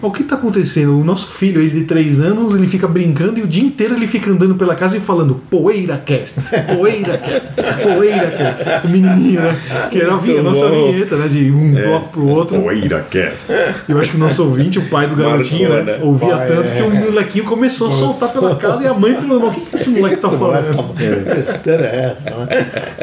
[0.00, 0.98] o que está acontecendo?
[0.98, 4.06] O nosso filho aí de 3 anos, ele fica brincando e o dia inteiro ele
[4.06, 6.40] fica andando pela casa e falando Poeira Cast,
[6.76, 8.86] Poeira Cast, Poeira Cast.
[8.86, 9.88] O menininho, né?
[9.90, 10.92] Que era a, nossa bom.
[10.92, 11.28] vinheta, né?
[11.28, 12.60] De um bloco pro outro.
[12.60, 13.52] PoeiraCast.
[13.88, 16.04] Eu acho que o nosso ouvinte, o pai do garotinho, Marcou, né, né?
[16.04, 16.74] ouvia Pai, tanto é.
[16.76, 19.74] que o molequinho começou a soltar pela casa e a mãe perguntou: o que, que
[19.74, 20.94] esse moleque tá falando?
[20.94, 22.46] Que besteira é essa, né?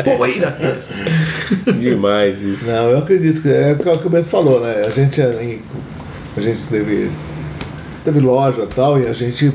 [0.03, 0.93] Poeira Cast.
[1.79, 2.67] Demais isso.
[2.67, 4.83] Não, eu acredito que é o que o Bento falou, né?
[4.85, 5.57] A gente, é,
[6.35, 7.11] a gente teve,
[8.03, 9.51] teve loja e tal, e a gente,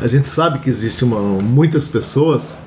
[0.00, 2.58] a gente sabe que existe uma, muitas pessoas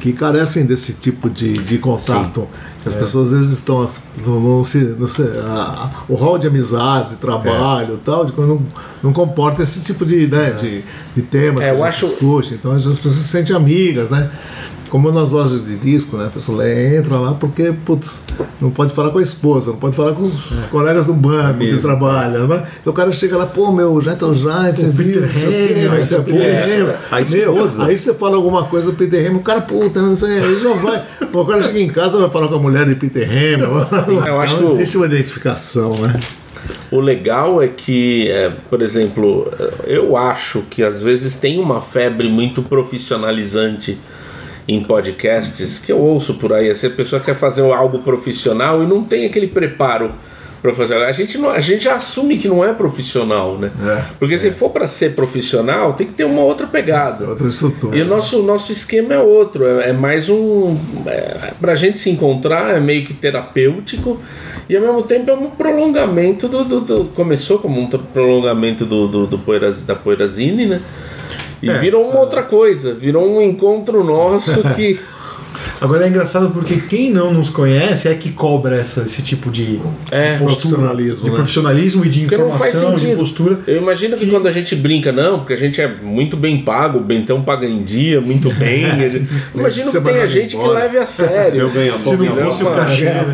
[0.00, 2.46] que carecem desse tipo de, de contato.
[2.86, 3.86] As pessoas às vezes estão
[4.18, 8.32] no, no, se- no se- a- o rol de amizade, de trabalho e tal, de
[8.32, 8.62] quando não,
[9.04, 10.82] não comporta esse tipo de, né, de,
[11.14, 12.52] de temas É, que eu acho- discute.
[12.54, 14.30] Então as pessoas se sentem amigas, né?
[14.88, 16.26] Como nas lojas de disco, né?
[16.26, 18.22] A pessoa entra lá porque, putz,
[18.60, 21.64] não pode falar com a esposa, não pode falar com os colegas do banco que
[21.64, 21.80] mesmo.
[21.80, 22.64] trabalham, né?
[22.80, 26.64] Então o cara chega lá, pô, meu, Jeton Giant, você Peter não não.
[26.64, 26.98] Hamilton.
[27.10, 27.84] A esposa.
[27.86, 30.72] aí você fala alguma coisa do Peter Hamilton, o cara, puta, não sei, aí já
[30.74, 31.02] vai.
[31.32, 33.28] O cara chega em casa vai falar com a mulher de Peter.
[34.26, 36.20] Eu acho então que existe uma identificação, né?
[36.90, 39.50] O legal é que, é, por exemplo,
[39.86, 43.98] eu acho que às vezes tem uma febre muito profissionalizante
[44.66, 46.74] em podcasts que eu ouço por aí.
[46.74, 50.12] Se a pessoa quer fazer algo profissional e não tem aquele preparo
[50.62, 50.94] para fazer.
[50.94, 53.70] A gente, não, a gente já assume que não é profissional, né?
[53.86, 57.28] É, Porque se for para ser profissional, tem que ter uma outra pegada.
[57.28, 57.94] Outra estrutura.
[57.94, 60.74] E o nosso, nosso esquema é outro, é, é mais um.
[61.06, 64.18] É, pra gente se encontrar, é meio que terapêutico
[64.66, 66.64] e ao mesmo tempo é um prolongamento do.
[66.64, 69.38] do- do- começou como um prolongamento do, do, do
[69.86, 70.80] da Poeirazine, né?
[71.64, 75.00] E virou uma outra coisa, virou um encontro nosso que.
[75.80, 79.80] Agora é engraçado porque quem não nos conhece é que cobra essa, esse tipo de,
[80.10, 81.34] É, de postura, profissionalismo, de né?
[81.36, 83.58] profissionalismo e de Porque informação, de postura.
[83.66, 86.98] Eu imagino que quando a gente brinca, não, porque a gente é muito bem pago,
[86.98, 88.84] o Bentão paga em dia, muito bem.
[88.90, 90.80] a gente- Imagino que tem a gente que embora.
[90.80, 91.60] leve a sério.
[91.62, 93.24] Eu ganho a Se não fosse o cachê, né?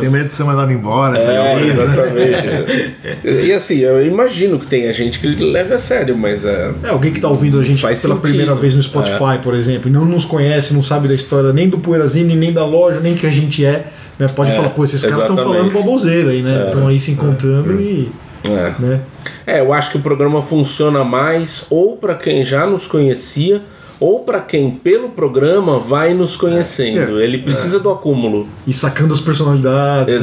[0.00, 1.92] Tem medo de ser mandado embora, essa É, coisa, né?
[1.94, 3.46] exatamente.
[3.46, 6.88] e assim, eu imagino que tem a gente que leve a sério, mas é, É,
[6.90, 8.28] alguém que tá ouvindo a gente Faz pela sentido.
[8.28, 11.68] primeira vez no Spotify, por exemplo, e não nos conhece, não sabe da história nem
[11.68, 13.86] do Poeirazine, nem da loja, nem que a gente é,
[14.18, 14.26] né?
[14.28, 16.66] Pode É, falar, pô, esses caras estão falando baboseira aí, né?
[16.66, 18.10] Estão aí se encontrando e.
[18.44, 18.74] é.
[18.78, 19.00] Né?
[19.46, 23.62] É, eu acho que o programa funciona mais ou para quem já nos conhecia
[23.98, 27.20] ou para quem pelo programa vai nos conhecendo.
[27.20, 27.24] É.
[27.24, 28.48] Ele precisa do acúmulo.
[28.66, 30.14] E sacando as personalidades.
[30.14, 30.20] né?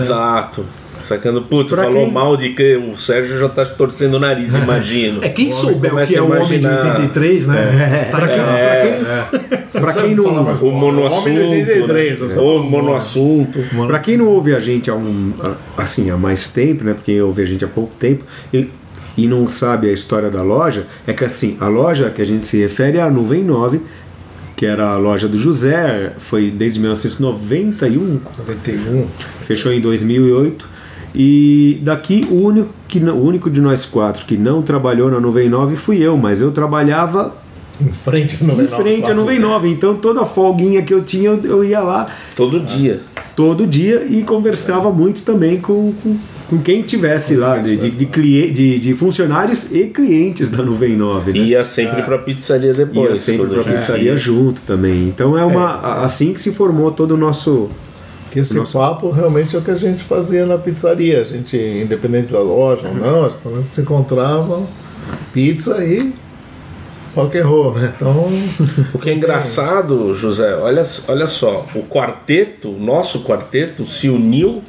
[1.08, 4.54] Sacando, putz, Pra falou quem- mal de que o Sérgio já tá torcendo o nariz,
[4.60, 5.24] imagino.
[5.24, 6.92] É quem souber o que é o homem de imaginar.
[7.00, 8.08] 83, né?
[8.12, 9.28] Pra quem, pra
[9.72, 10.26] quem, pra quem não.
[10.26, 11.30] O monoassunto.
[11.30, 12.36] Homem de 83, né?
[12.42, 13.60] O monoassunto.
[13.88, 15.32] Pra quem não ouve a gente há um,
[15.78, 16.94] assim, há mais tempo, né?
[16.94, 18.68] Porque ouve a gente há pouco tempo e,
[19.18, 22.46] e não sabe a história da loja, é que assim, a loja que a gente
[22.46, 23.80] se refere é a Nuvem 9,
[24.58, 29.08] que era a loja do José, foi desde 1991, 91.
[29.46, 30.77] fechou em 2008.
[31.20, 35.50] E daqui o único, que o único de nós quatro que não trabalhou na Nuvem
[35.50, 37.36] 9 fui eu, mas eu trabalhava
[37.82, 39.68] Em frente ao em frente à Nuvem 9.
[39.68, 43.02] Então toda folguinha que eu tinha, eu, eu ia lá Todo dia.
[43.36, 46.18] todo dia e conversava muito também com, com,
[46.52, 50.96] com quem tivesse lá, de, de, de, clie- de, de funcionários e clientes da Nuvem
[50.96, 51.34] 9.
[51.34, 51.40] Né?
[51.40, 53.10] Ia sempre pra pizzaria depois.
[53.10, 54.18] Ia sempre pra a pizzaria ia.
[54.18, 55.08] junto também.
[55.08, 57.70] Então é uma a- assim que se formou todo o nosso.
[58.38, 61.22] Que esse papo realmente é o que a gente fazia na pizzaria.
[61.22, 64.62] A gente, independente da loja ou não, quando a gente se encontrava,
[65.34, 66.14] pizza e
[67.16, 67.92] rock and roll, né?
[67.96, 68.28] Então,
[68.94, 74.62] O que é engraçado, José, olha, olha só, o quarteto, o nosso quarteto, se uniu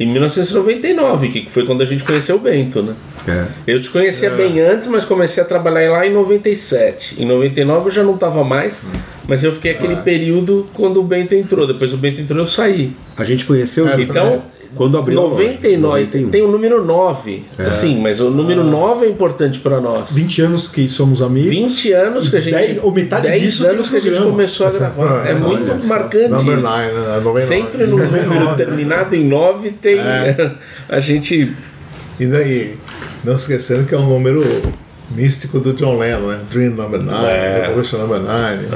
[0.00, 2.94] em 1999, que foi quando a gente conheceu o Bento, né?
[3.26, 7.20] É, Eu te conhecia bem antes, mas comecei a trabalhar lá em 97.
[7.20, 8.82] Em 99 eu já não estava mais,
[9.26, 11.66] mas eu fiquei aquele período quando o Bento entrou.
[11.66, 12.92] Depois o Bento entrou, eu saí.
[13.16, 14.42] a gente conheceu Essa, Então, né?
[14.74, 16.30] Quando abriu a loja, 99, 91.
[16.30, 17.44] tem o número 9.
[17.58, 20.10] Assim, mas o número 9 é importante para nós.
[20.12, 21.50] 20 anos que somos amigos.
[21.50, 22.54] 20 anos que a gente.
[22.54, 24.30] Dez- ou metade 10 disso anos no que a gente programa.
[24.30, 25.26] começou a gravar.
[25.26, 26.28] É muito marcante.
[26.30, 26.68] number isso.
[26.68, 27.20] nine, né?
[27.24, 27.40] 99.
[27.42, 29.98] Sempre no número terminado em 9 tem.
[30.88, 31.52] A gente.
[32.20, 32.76] E daí,
[33.24, 34.44] não esquecendo que é um número
[35.10, 36.38] místico do John Lennon, né?
[36.50, 37.62] Dream Number 9, É.
[37.66, 38.66] Revolution Number 9.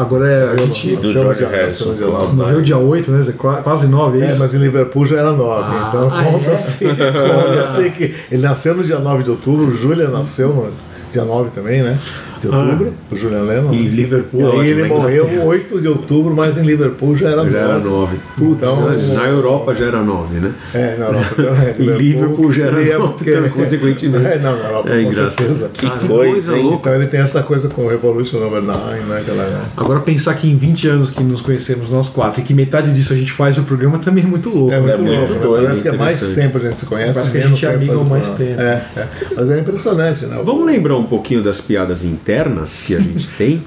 [0.00, 0.96] Agora é, a gente.
[0.96, 1.94] Do Jorge Harrison.
[2.32, 3.34] Morreu dia 8, né?
[3.62, 4.36] Quase 9, é, é isso?
[4.36, 5.62] É, mas em Liverpool já era 9.
[5.62, 6.86] Ah, então ah, conta-se.
[6.86, 6.90] É?
[6.90, 10.72] Assim, conta-se assim que ele nasceu no dia 9 de outubro, Júlia nasceu, mano.
[11.10, 11.98] 19 também, né?
[12.40, 13.72] De outubro, ah, o Julian Lennon.
[13.74, 14.40] Em Liverpool.
[14.40, 17.50] E aí ele né, morreu 8 de outubro, mas em Liverpool já era 9.
[17.50, 18.16] Já era 9.
[18.38, 20.54] Então, então, na Europa já era 9, né?
[20.72, 21.34] É, na Europa
[21.78, 24.24] em Liverpool já era 9, então, porque, consequentemente.
[24.24, 25.70] É, não, na Europa, é, com certeza.
[25.72, 26.78] Que, coisa hein?
[26.80, 29.20] Então ele tem essa coisa com o Revolution Number 9, né?
[29.20, 29.64] Aquela...
[29.76, 33.12] Agora pensar que em 20 anos que nos conhecemos nós quatro e que metade disso
[33.12, 34.72] a gente faz no programa também é muito louco.
[34.72, 35.28] É muito é louco.
[35.28, 37.14] Muito doido, parece que é mais tempo a gente se conhece.
[37.14, 38.60] Parece que a gente é amigo há mais tempo.
[38.60, 39.08] É, é.
[39.36, 40.40] Mas é impressionante, né?
[40.42, 43.62] Vamos lembrar um pouquinho das piadas internas que a gente tem.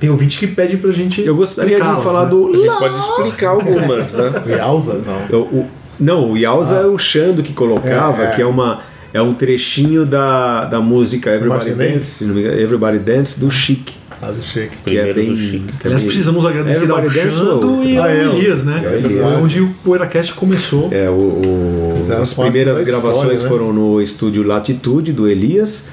[0.00, 1.22] Tem ouvinte que pede pra gente.
[1.24, 2.30] Eu gostaria de falar né?
[2.30, 4.32] do A gente pode explicar algumas, né?
[4.44, 5.00] O Yauza?
[5.30, 5.38] Não.
[5.38, 5.66] O- o-
[6.00, 8.30] não, o Yauza é o Xando que colocava, É, é.
[8.30, 8.80] que é uma
[9.14, 11.70] é um trechinho da, da música Everybody.
[11.72, 13.90] Dance, se não me engano, Everybody Dance do Chic.
[14.20, 14.68] Ah, do Chique.
[14.84, 15.58] que é Primeiro bem.
[15.60, 18.82] do é Aliás, precisamos agradecer ao Xando e ao Ah, é, Elias, né?
[18.84, 19.30] é, Elias.
[19.30, 20.88] Foi onde o PoeiraCast começou.
[20.90, 23.48] É, o, o- as primeiras da história, gravações né?
[23.48, 25.88] foram no estúdio Latitude do Elias,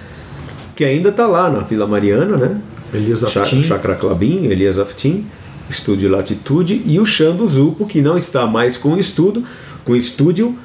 [0.80, 2.62] que ainda tá lá na Vila Mariana, né?
[2.94, 3.64] Elias Aftin.
[3.64, 5.26] Chakra Clabin, Elias Aftin,
[5.70, 9.44] estúdio Latitude, e o Xando Zupo, que não está mais com o estúdio,
[9.84, 10.58] com o estúdio,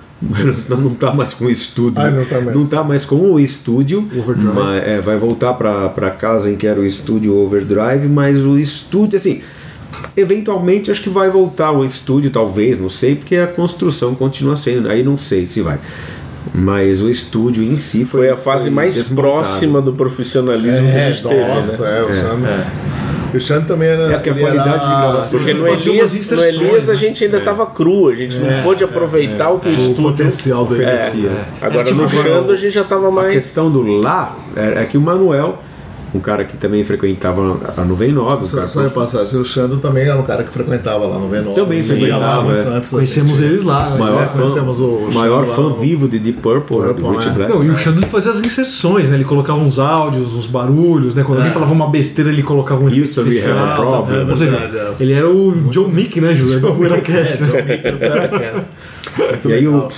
[0.68, 2.56] não, não tá mais com o estúdio, Ah, não tá mais.
[2.56, 4.08] não tá mais com o estúdio,
[4.54, 9.18] mas, é, vai voltar para casa em que era o estúdio Overdrive, mas o estúdio,
[9.18, 9.40] assim,
[10.16, 14.88] eventualmente acho que vai voltar o estúdio, talvez, não sei, porque a construção continua sendo,
[14.88, 15.80] aí não sei se vai.
[16.52, 19.28] Mas o estúdio em si foi, Foi a fase foi mais desmontado.
[19.34, 21.54] próxima do profissionalismo que a É, gente teve, né?
[21.54, 22.44] nossa, é, o Xando.
[23.32, 24.12] E o Xando também era.
[24.14, 26.98] É que a qualidade era- de gravação- Porque no Elias, no Elias a né?
[26.98, 30.64] gente ainda tava cru, a gente não pôde aproveitar o que o O estúdio potencial
[30.66, 31.10] do É.
[31.10, 31.32] Elias.
[31.60, 33.32] Agora É, tipo, no Xando a gente já tava A mais.
[33.32, 35.58] questão do lá é, é que o Manuel,
[36.14, 39.78] um cara que também frequentava a Nuvem 9, um Só, cara só repassar, o Xando
[39.78, 41.54] também era um cara que frequentava lá no V9.
[41.54, 42.80] Também frequentava, é.
[42.88, 43.42] Conhecemos gente.
[43.42, 43.90] eles lá.
[43.90, 43.98] né?
[43.98, 46.94] maior É, fã, conhecemos o- o maior fã lá vivo de Deep Purple, né, do
[46.94, 47.34] Purple, Rich né?
[47.34, 47.52] Black.
[47.52, 49.16] Não, e o Xando ele fazia as inserções, né?
[49.16, 51.24] Ele colocava uns áudios, uns barulhos, né?
[51.24, 53.58] Quando alguém falava uma besteira, ele colocava um efeito Used to be especial.
[53.58, 54.20] have a problem.
[54.20, 54.30] tal.
[54.30, 56.60] Ou seja, É ele era o John Mick, né, Júlio?
[56.60, 57.42] Do PoeiraCast.
[57.42, 58.64] né?
[59.44, 59.88] E aí o-.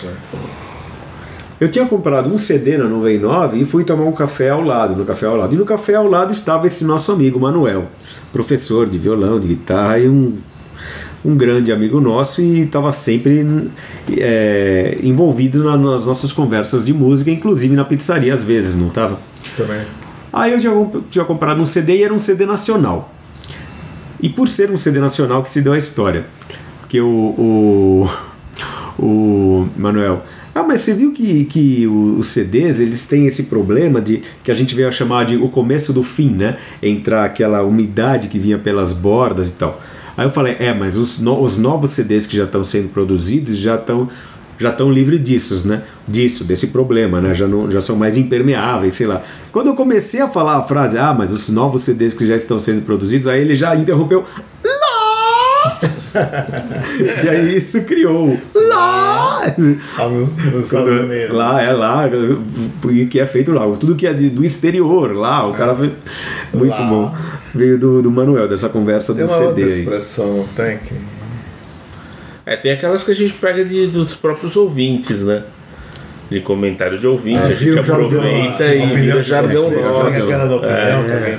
[1.61, 4.95] Eu tinha comprado um CD na Nuvem 9 e fui tomar um café ao lado,
[4.95, 5.55] no café ao lado.
[5.55, 7.87] E no café ao lado estava esse nosso amigo Manuel,
[8.33, 10.37] professor de violão, de guitarra e um,
[11.25, 13.71] um grande amigo nosso e estava sempre
[14.19, 19.19] é, envolvido na- nas nossas conversas de música, inclusive na pizzaria às vezes, não estava?
[19.57, 19.81] Também.
[20.33, 23.14] Aí eu tinha, comp- tinha comprado um CD e era um CD nacional.
[24.21, 26.27] E por ser um CD nacional que se deu a história.
[26.81, 28.11] Porque o, o,
[28.99, 30.23] o Manuel.
[30.59, 34.55] Ah, mas você viu que, que os CDs eles têm esse problema de que a
[34.55, 36.57] gente veio a chamar de o começo do fim, né?
[36.83, 39.79] Entrar aquela umidade que vinha pelas bordas e tal.
[40.16, 43.55] Aí eu falei, é, mas os, no- os novos CDs que já estão sendo produzidos
[43.59, 44.09] já estão
[44.59, 45.83] já estão livres disso, né?
[46.09, 47.35] Disso, desse problema, né?
[47.35, 49.21] Já, não, já são mais impermeáveis, sei lá.
[49.53, 52.59] Quando eu comecei a falar a frase, ah, mas os novos CDs que já estão
[52.59, 54.25] sendo produzidos, aí ele já interrompeu.
[54.64, 55.81] Lá!
[57.24, 59.40] E aí isso criou lá!
[59.98, 61.31] Lá nos, nos Estados Unidos.
[61.37, 62.05] Lá, é lá,
[62.90, 63.64] e que é feito lá.
[63.76, 65.74] Tudo que é de- do exterior, lá, o cara.
[65.74, 65.92] foi-
[66.52, 66.87] Muito Lá.
[66.87, 67.14] bom.
[67.55, 69.81] Veio do, do Manuel, dessa conversa Tem do uma outra CD aí.
[69.81, 70.94] expressão, tem que.
[72.44, 75.42] É, tem aquelas que a gente pega de, dos próprios ouvintes, né?
[76.28, 80.26] De comentário de ouvinte, a gente Viu, jargão, aproveita e vira jargão vocês, nosso.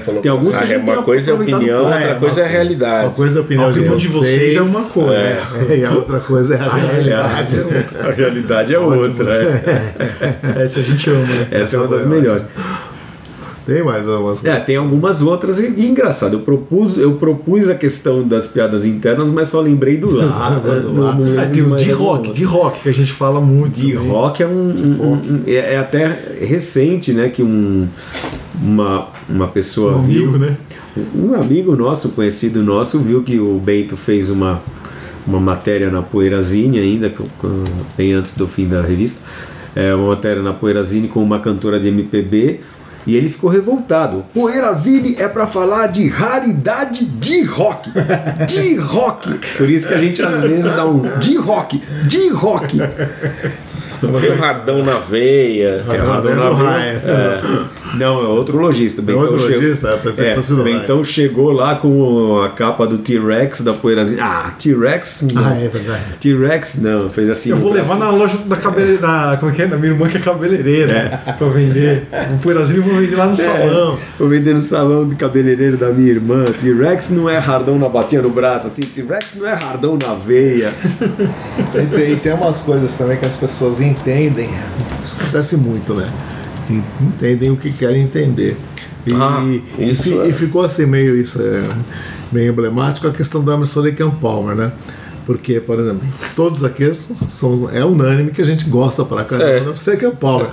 [0.06, 0.22] falou.
[0.22, 2.44] Tem alguns Ah, que a é gente uma coisa é opinião, outra É, coisa é
[2.44, 3.06] uma- realidade.
[3.08, 5.14] Uma coisa é a opinião, A opinião de vocês é uma coisa.
[5.14, 7.62] É, e a outra coisa é a realidade.
[8.02, 9.34] A realidade é outra.
[9.34, 10.64] é.
[10.64, 11.20] Essa a gente ama.
[11.20, 11.48] né?
[11.52, 12.44] Essa é uma das melhores.
[13.68, 14.66] Tem mais algumas É, coisas.
[14.66, 16.34] tem algumas outras e, e engraçado.
[16.38, 20.62] Eu propus, eu propus a questão das piadas internas, mas só lembrei do lá.
[20.64, 22.06] Não- não lembro Ah, tem o de nenhuma.
[22.06, 23.74] rock, de rock, que a gente fala muito.
[23.80, 24.10] De também.
[24.10, 27.88] rock é um, um- um- é, é até recente, né, que um
[28.62, 30.58] uma, uma pessoa Um viu, amigo, né?
[31.14, 34.62] um amigo nosso, conhecido nosso, viu que o Bento fez uma
[35.28, 37.12] uma matéria na Poeirazine ainda,
[37.98, 39.20] bem antes do fim da revista,
[39.76, 42.62] é, uma matéria na Poeirazine com uma cantora de MPB.
[43.08, 44.26] E ele ficou revoltado.
[44.34, 47.90] Poeirazine é pra falar de raridade de rock.
[48.48, 49.40] De rock.
[49.58, 52.78] Por isso que a gente às vezes dá um de rock, de rock.
[52.78, 55.84] Tem um radão na veia.
[55.90, 57.02] É, Radon é na veia.
[57.06, 57.42] É.
[57.96, 59.02] Não, é outro lojista.
[59.02, 60.00] Bentão outro chegou- lojista?
[60.04, 64.24] Que é, Bentão chegou lá com a capa do T-Rex da Poeirazinha.
[64.24, 65.24] Ah, T-Rex?
[65.36, 66.04] Ah, é verdade.
[66.20, 67.50] T-Rex não, fez assim.
[67.52, 69.38] Eu vou levar na loja da cabeleireira.
[69.40, 69.68] Como é que é?
[69.68, 71.22] Da minha irmã que é cabeleireira.
[71.38, 72.08] Pra vender.
[72.34, 73.94] Um poeirazinho vou vender lá no salão.
[73.96, 76.46] É, vou vender no salão de cabeleireiro da minha irmã.
[76.46, 78.82] T-Rex não é hardão na batinha no braço, assim.
[78.82, 80.72] T-Rex não é hardão na veia.
[81.78, 84.50] E tem, e tem umas coisas também que as pessoas entendem.
[85.04, 86.08] Isso acontece muito, né?
[86.70, 88.58] E Entendem o que querem entender.
[89.06, 90.28] E, Ah, e é.
[90.28, 91.64] e ficou assim meio isso é,
[92.32, 94.72] meio emblemático a questão do Emerson Lake and Palmer, né?
[95.26, 96.08] Porque, por exemplo,
[96.38, 99.60] todos aqui são, são- é unânime que a gente gosta pra caramba É.
[99.60, 100.48] do Emerson Lake and Palmer.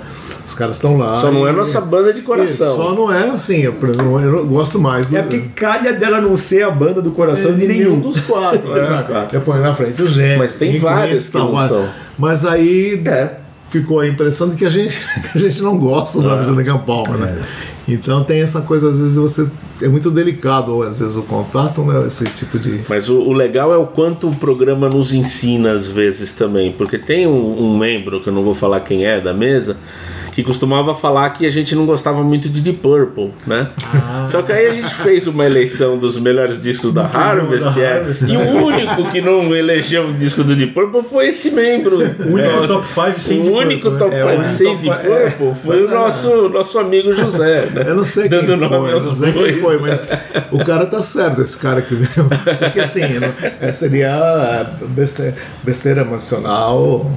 [0.45, 1.19] Os caras estão lá.
[1.21, 2.75] Só não é e- nossa banda de e coração.
[2.75, 5.15] Só não é assim, eu, por exemplo, eu gosto mais do.
[5.17, 7.99] É porque calha dela não ser a banda do coração de nenhum.
[8.01, 8.75] dos quatro.
[8.75, 9.35] É, exato.
[9.35, 10.39] Eu ponho na frente o gênio.
[10.39, 11.87] Mas tem várias que não são.
[12.17, 13.31] Mas aí É.
[13.79, 14.99] ficou a impressão de que a gente,
[15.33, 17.43] a gente não gosta da música da Palmer, né?
[17.87, 19.47] Então tem essa coisa, às vezes você.
[19.81, 22.07] É muito delicado, às vezes, o contato, né?
[22.07, 22.81] Esse tipo de.
[22.87, 26.71] Mas o, o legal é o quanto o programa nos ensina às vezes também.
[26.71, 29.77] Porque tem um, um membro, que eu não vou falar quem é, da mesa,
[30.35, 33.69] que costumava falar que a gente não gostava muito de Deep Purple, né?
[34.29, 37.99] Só que aí a gente fez uma eleição dos melhores discos da Harvest, da é,
[37.99, 41.99] Harvest, e o único que não elegeu o disco do Deep Purple foi esse membro.
[41.99, 44.21] O único top 5 sem O único Purple, top né?
[44.21, 45.29] 5 É, o sem Deep é.
[45.29, 47.69] Purple foi o nosso, nosso amigo José.
[47.73, 47.85] né?
[47.87, 49.61] Eu não sei Dando quem nome foi, eu não sei quem dois.
[49.61, 50.09] foi, mas
[50.51, 52.27] o cara tá certo, esse cara que veio.
[52.59, 53.01] Porque assim,
[53.61, 57.09] é, seria besteira, besteira emocional.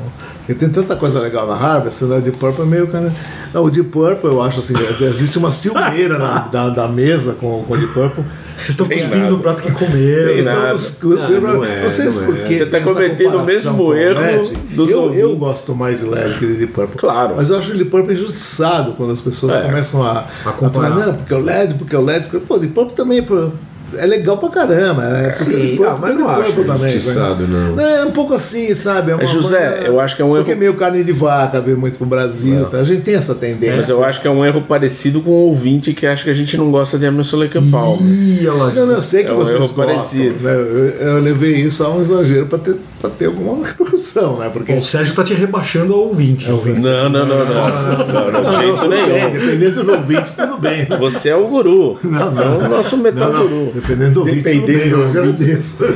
[0.48, 2.16] E tem tanta coisa legal na Harvest, né?
[2.16, 3.12] O Deep Purple é meio cara.
[3.52, 4.72] Não, o Deep Purple, eu acho assim,
[5.02, 8.24] existe uma ciumeira na, da, da mesa com, com o Deep Purple.
[8.56, 10.72] Vocês estão cuspindo no prato que comeram.
[10.72, 12.44] Nos cuspindo pra- não é, não sei se não por é.
[12.44, 14.52] quê Você tá essa cometendo o mesmo o erro LED.
[14.74, 15.38] dos eu, eu ouvintes.
[15.38, 16.96] gosto mais de LED que de Purple.
[16.98, 17.34] Claro.
[17.36, 19.60] Mas eu acho o Deep Purple injustiçado quando as pessoas É.
[19.62, 20.90] começam a, A comparar.
[20.94, 22.24] falar, não, porque o LED, porque o LED.
[22.28, 23.50] Porque, pô, Deep Purple também pô,
[23.96, 25.04] é legal pra caramba.
[25.04, 26.30] É, porque Sim, ah, mas porque não
[26.74, 27.72] acho injustiçado, né?
[27.76, 27.80] não.
[27.80, 29.10] É um pouco assim, sabe?
[29.12, 31.60] É uma José, coisa- eu acho que é um Porque erro- meio carne de vaca
[31.60, 32.66] veio muito pro Brasil.
[32.66, 32.78] tá?
[32.78, 33.76] A gente tem essa tendência.
[33.76, 36.34] Mas eu acho que é um erro parecido com o ouvinte que acha que a
[36.34, 38.02] gente não gosta de Emerson Lake Palmer.
[38.42, 40.34] Não, não, eu sei que É um vocês erro gostam, parecido.
[40.42, 40.52] né?
[40.52, 44.50] Eu, eu levei isso a um exagero pra ter, pra ter alguma repercussão, né?
[44.52, 46.48] Porque O Sérgio tá te rebaixando ao ouvinte.
[46.48, 47.28] Não, não, não, não.
[47.28, 49.30] Não, não, de Não, jeito tudo bem, nenhum.
[49.30, 50.78] dependendo dos ouvintes, tudo bem.
[50.88, 50.96] né?
[50.98, 51.98] Você é o guru.
[52.02, 53.70] Não, Você é o nosso metal Não, não, guru.
[53.74, 55.84] Dependendo do ouvinte, tudo bem, eu agradeço.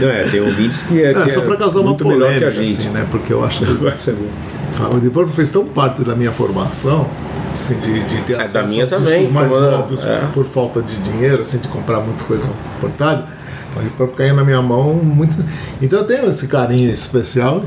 [0.00, 2.26] Não, é, tem ouvintes que é, É, que só é pra causar uma muito melhor
[2.28, 2.80] polêmica, que a gente.
[2.80, 3.06] assim, né?
[3.10, 4.26] Porque eu acho que Vai ser bom.
[4.80, 7.08] Ah, O Deep Purple fez tão parte da minha formação,
[7.54, 10.22] assim, de, de ter É, acesso da minha aos também, discos mais óbvios é.
[10.34, 13.26] por falta de dinheiro, assim, de comprar muita coisa importada.
[13.76, 15.34] O Deep Purple caiu na minha mão muito.
[15.82, 17.64] Então eu tenho esse carinho especial.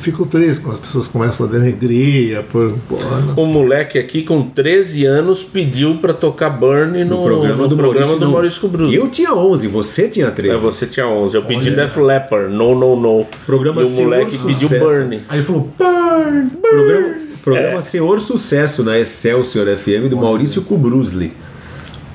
[0.00, 2.72] Fico triste quando as pessoas começam a denegrir por.
[2.88, 3.38] Pô, nossa.
[3.38, 8.06] Um moleque aqui com 13 anos pediu pra tocar Burn no, No programa, do, programa
[8.06, 8.32] Maurício, do não.
[8.32, 8.94] Maurício Kubrus.
[8.94, 10.54] Eu tinha 11, você tinha 13.
[10.54, 11.36] É, você tinha 11.
[11.36, 13.26] Eu pedi Def Leppard, No, No, No.
[13.44, 14.84] Programa e o moleque pediu Sucesso.
[14.86, 15.22] Burn.
[15.28, 16.24] Aí ele falou, pá,
[16.62, 17.80] Programa, programa É.
[17.82, 21.30] Senhor Sucesso na Excelsior FM do Maurício Kubrusli.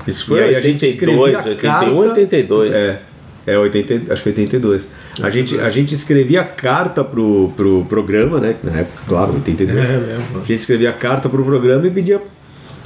[0.08, 2.72] Isso E foi aí a gente 82, escrevia 81, carta- 82.
[2.74, 3.00] É.
[3.46, 4.90] É, 80, acho que 82.
[5.22, 8.56] A gente, a gente escrevia carta pro, pro programa, né?
[8.62, 9.78] Na época, claro, 82.
[9.78, 10.24] É, lembro.
[10.36, 12.20] A gente escrevia carta pro programa e pedia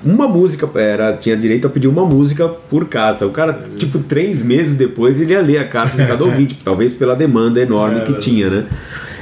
[0.04, 0.68] uma música.
[0.78, 3.26] Era, tinha direito a pedir uma música por carta.
[3.26, 6.92] O cara, tipo, três meses depois, ele ia ler a carta de cada ouvinte, talvez
[6.92, 8.66] pela demanda enorme que tinha, né?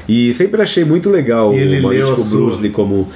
[0.09, 2.17] E sempre achei muito legal ele o Maurício.
[2.17, 3.09] Kubrusli como.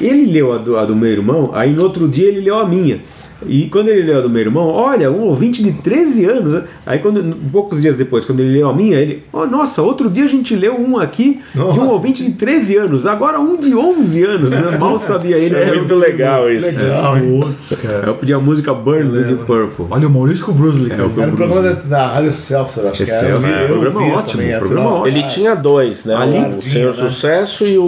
[0.00, 2.68] Ele leu a do, a do meu irmão, aí no outro dia ele leu a
[2.68, 3.00] minha.
[3.46, 6.54] E quando ele leu a do meu irmão, olha, um ouvinte de 13 anos.
[6.54, 6.62] né?
[6.86, 10.24] Aí, quando, poucos dias depois, quando ele leu a minha, ele, oh, nossa, outro dia
[10.24, 14.22] a gente leu um aqui de um ouvinte de 13 anos, agora um de 11
[14.24, 14.50] anos.
[14.50, 14.76] Né?
[14.80, 15.46] Mal sabia ele.
[15.46, 16.80] Isso é era muito legal isso.
[16.80, 18.06] Legal, putz, cara.
[18.06, 19.86] Eu pedi a música Burn do Deep Purple.
[19.90, 20.90] Olha o Maurício com o Bruce Lee.
[20.90, 21.06] cara.
[21.06, 23.38] o Era o programa da, da Rádio Excelsior, acho que era.
[23.38, 26.14] Excelsior, Eu é, programa ouvia ótimo, também, programa afinal, Ele ah, tinha dois, né?
[26.14, 27.08] Ali o Senhor né?
[27.08, 27.84] Sucesso e o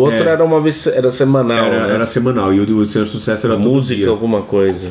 [0.00, 0.32] outro É.
[0.32, 1.94] era uma vez era semanal, Era, né?
[1.94, 4.08] era semanal e o do Senhor Sucesso era todo música, dia.
[4.08, 4.83] alguma coisa.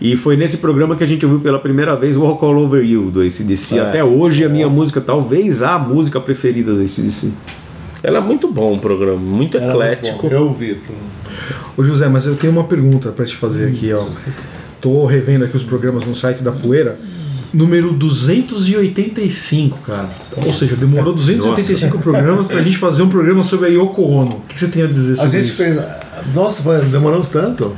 [0.00, 3.10] E foi nesse programa que a gente ouviu pela primeira vez Walk All Over You
[3.10, 3.78] do ACDC.
[3.78, 3.80] É.
[3.80, 7.30] Até hoje a minha música, talvez a música preferida do ACDC.
[8.02, 10.28] Era muito bom o programa, muito era muito eclético.
[10.28, 10.34] bom.
[10.34, 10.80] Eu ouvi.
[11.76, 14.04] Ô José, mas eu tenho uma pergunta pra te fazer aqui, ó.
[14.80, 16.96] Tô revendo aqui os programas no site da Poeira.
[17.54, 20.08] Número 285, cara.
[20.38, 24.36] Ou seja, demorou 285 programas pra gente fazer um programa sobre a Yoko Ono.
[24.36, 25.56] O que você tem a dizer A sobre gente isso?
[25.56, 25.78] fez.
[26.34, 27.76] Nossa, demoramos tanto.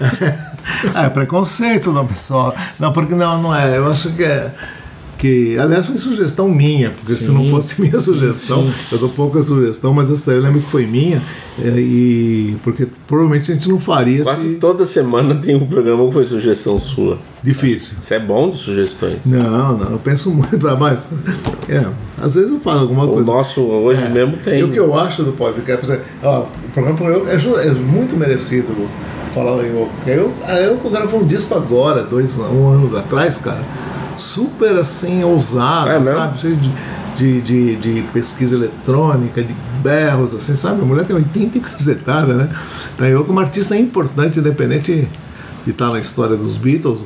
[0.94, 2.54] é preconceito, não, pessoal.
[2.78, 3.76] Não, porque não, não é.
[3.76, 4.52] Eu acho que é.
[5.22, 9.94] Que, aliás, foi sugestão minha, porque se não fosse minha sugestão, eu dou pouca sugestão,
[9.94, 11.22] mas essa eu lembro que foi minha,
[11.64, 16.04] é, e porque provavelmente a gente não faria Quase se toda semana tem um programa
[16.08, 17.18] que foi sugestão sua.
[17.40, 17.98] difícil.
[18.00, 19.18] Você é bom de sugestões.
[19.24, 21.08] Não, não, eu penso muito pra mais.
[21.68, 21.86] É,
[22.20, 23.32] às vezes eu falo alguma O coisa.
[23.32, 24.58] nosso hoje mesmo tem.
[24.58, 26.98] E o que eu acho do podcast, ó, o programa
[27.30, 28.88] é, é muito merecido
[29.30, 29.52] falar.
[29.56, 33.62] Porque a Yoko, a Yoko gravou um disco agora, dois, um ano atrás, cara.
[34.22, 36.38] Super assim, ousado, É sabe?
[36.38, 36.70] Cheio de,
[37.16, 40.80] de, de, de pesquisa eletrônica, de berros, assim, sabe?
[40.80, 42.48] A mulher tem 80 e cacetada, né?
[42.94, 45.08] Então é uma artista importante, independente
[45.64, 47.04] de estar na história dos Beatles,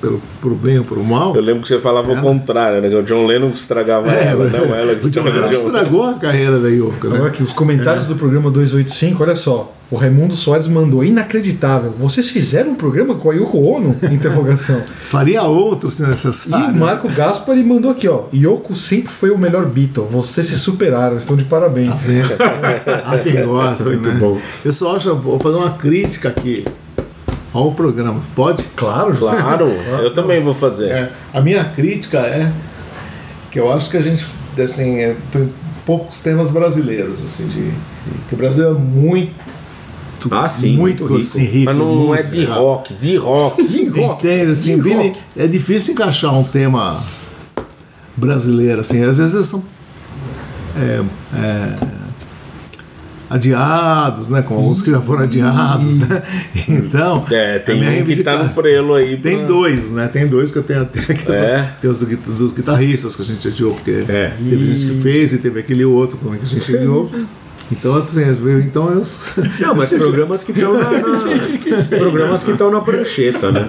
[0.00, 1.34] pelo, por bem ou por mal.
[1.34, 2.88] Eu lembro que você falava o contrário, né?
[2.88, 5.48] Que o John Lennon que estragava É, ela, não ela que o John estragava Lennon
[5.48, 7.16] o John estragou a carreira da Yoko, né?
[7.16, 9.74] Agora aqui, os comentários do programa 285, olha só.
[9.90, 11.94] O Raimundo Soares mandou, inacreditável.
[11.98, 13.96] Vocês fizeram um programa com a Yoko Ono?
[14.12, 14.82] Interrogação.
[15.04, 16.74] Faria outro se E necessário.
[16.76, 18.24] o Marco Gaspari mandou aqui, ó.
[18.34, 20.06] Yoko sempre foi o melhor Beatle.
[20.10, 21.94] Vocês se superaram, estão de parabéns.
[23.04, 24.14] Há quem gosta, Muito né?
[24.20, 24.38] bom.
[24.62, 26.66] Eu só acho, vou fazer uma crítica aqui
[27.54, 28.20] ao programa.
[28.34, 28.64] Pode?
[28.76, 29.68] Claro, Claro,
[30.02, 30.88] eu também vou fazer.
[30.90, 32.52] É, a minha crítica é
[33.50, 34.26] que eu acho que a gente,
[34.62, 35.16] assim, é,
[35.86, 37.72] poucos temas brasileiros, assim, de.
[38.28, 39.32] Que o Brasil é muito.
[40.32, 41.16] Ah, sim, muito, muito rico.
[41.16, 41.64] assim, rico.
[41.66, 43.66] Mas não, não é de rock, de rock.
[43.66, 44.26] De rock.
[44.26, 44.52] Entende?
[44.52, 45.18] Assim, De Vini, rock.
[45.36, 47.02] é difícil encaixar um tema
[48.16, 49.02] brasileiro, assim.
[49.04, 49.62] Às vezes eles são
[50.76, 51.02] é,
[51.36, 51.76] é,
[53.30, 54.42] adiados, né?
[54.42, 56.22] Com alguns que já foram adiados, né?
[56.68, 57.24] Então.
[57.30, 59.16] É, tem minha um que tá no prelo aí.
[59.18, 60.08] Tem pra- dois, né?
[60.08, 61.00] Tem dois que eu tenho até.
[61.02, 61.72] Que É?
[61.80, 64.32] Tem os do dos guitarristas que a gente adiou, porque É.
[64.38, 67.10] teve gente que fez e teve aquele outro como é que a gente adiou.
[67.70, 68.22] Então, assim,
[68.64, 69.02] então eu.
[69.60, 73.68] Não, mas programas que estão na, na- programas que estão na prancheta, né?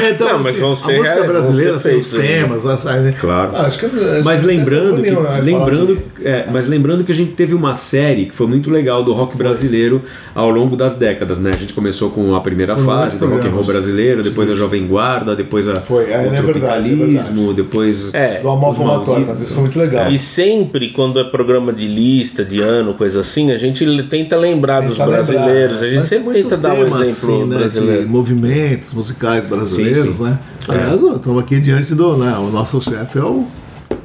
[0.00, 2.10] É, então, Não, mas assim, vão a ser música reais, vão brasileira, ser assim, os
[2.10, 2.38] feitos, né?
[2.42, 3.14] temas, as- né?
[3.20, 3.56] Claro.
[3.56, 7.14] Acho que, acho Mas que lembrando que, né, lembrando, de- é, mas lembrando que a
[7.14, 10.02] gente teve uma série que foi muito legal do rock brasileiro
[10.34, 11.50] ao longo das décadas, né?
[11.54, 14.54] A gente começou com a primeira Foram fase do rock and roll brasileiro, depois a
[14.54, 18.72] Jovem Guarda, depois a, Foi, é, o é verdade, é tropicalismo, depois É, do Amor
[18.72, 19.24] os Malditos.
[19.26, 20.10] mas isso foi muito legal.
[20.10, 24.80] E sempre, quando é programa de lista, de ano, coisa assim, a gente tenta lembrar
[24.82, 25.80] dos Tenta lembrar, brasileiros.
[25.80, 25.86] né?
[25.86, 28.02] A gente Mas sempre tenta dar um exemplo assim, né, brasileiro.
[28.04, 30.30] de movimentos musicais brasileiros, Sim, sim.
[30.30, 30.38] né?
[30.68, 32.16] Aliás, ó, estamos aqui diante do.
[32.16, 33.46] Né, o nosso chefe é, o,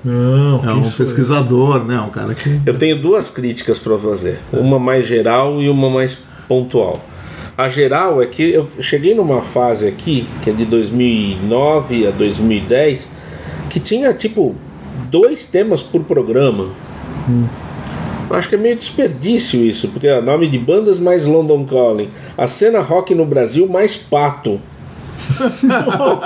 [0.04, 2.00] Não, é um pesquisador, né?
[2.00, 2.60] Um cara que.
[2.66, 7.04] Eu tenho duas críticas para fazer, uma mais geral e uma mais pontual.
[7.58, 13.10] A geral é que eu cheguei numa fase aqui, que é de 2009 a 2010,
[13.70, 14.56] que tinha tipo
[15.10, 16.68] dois temas por programa.
[18.30, 22.10] Eu acho que é meio desperdício isso, porque é nome de bandas mais London Calling,
[22.38, 24.60] a cena rock no Brasil mais pato.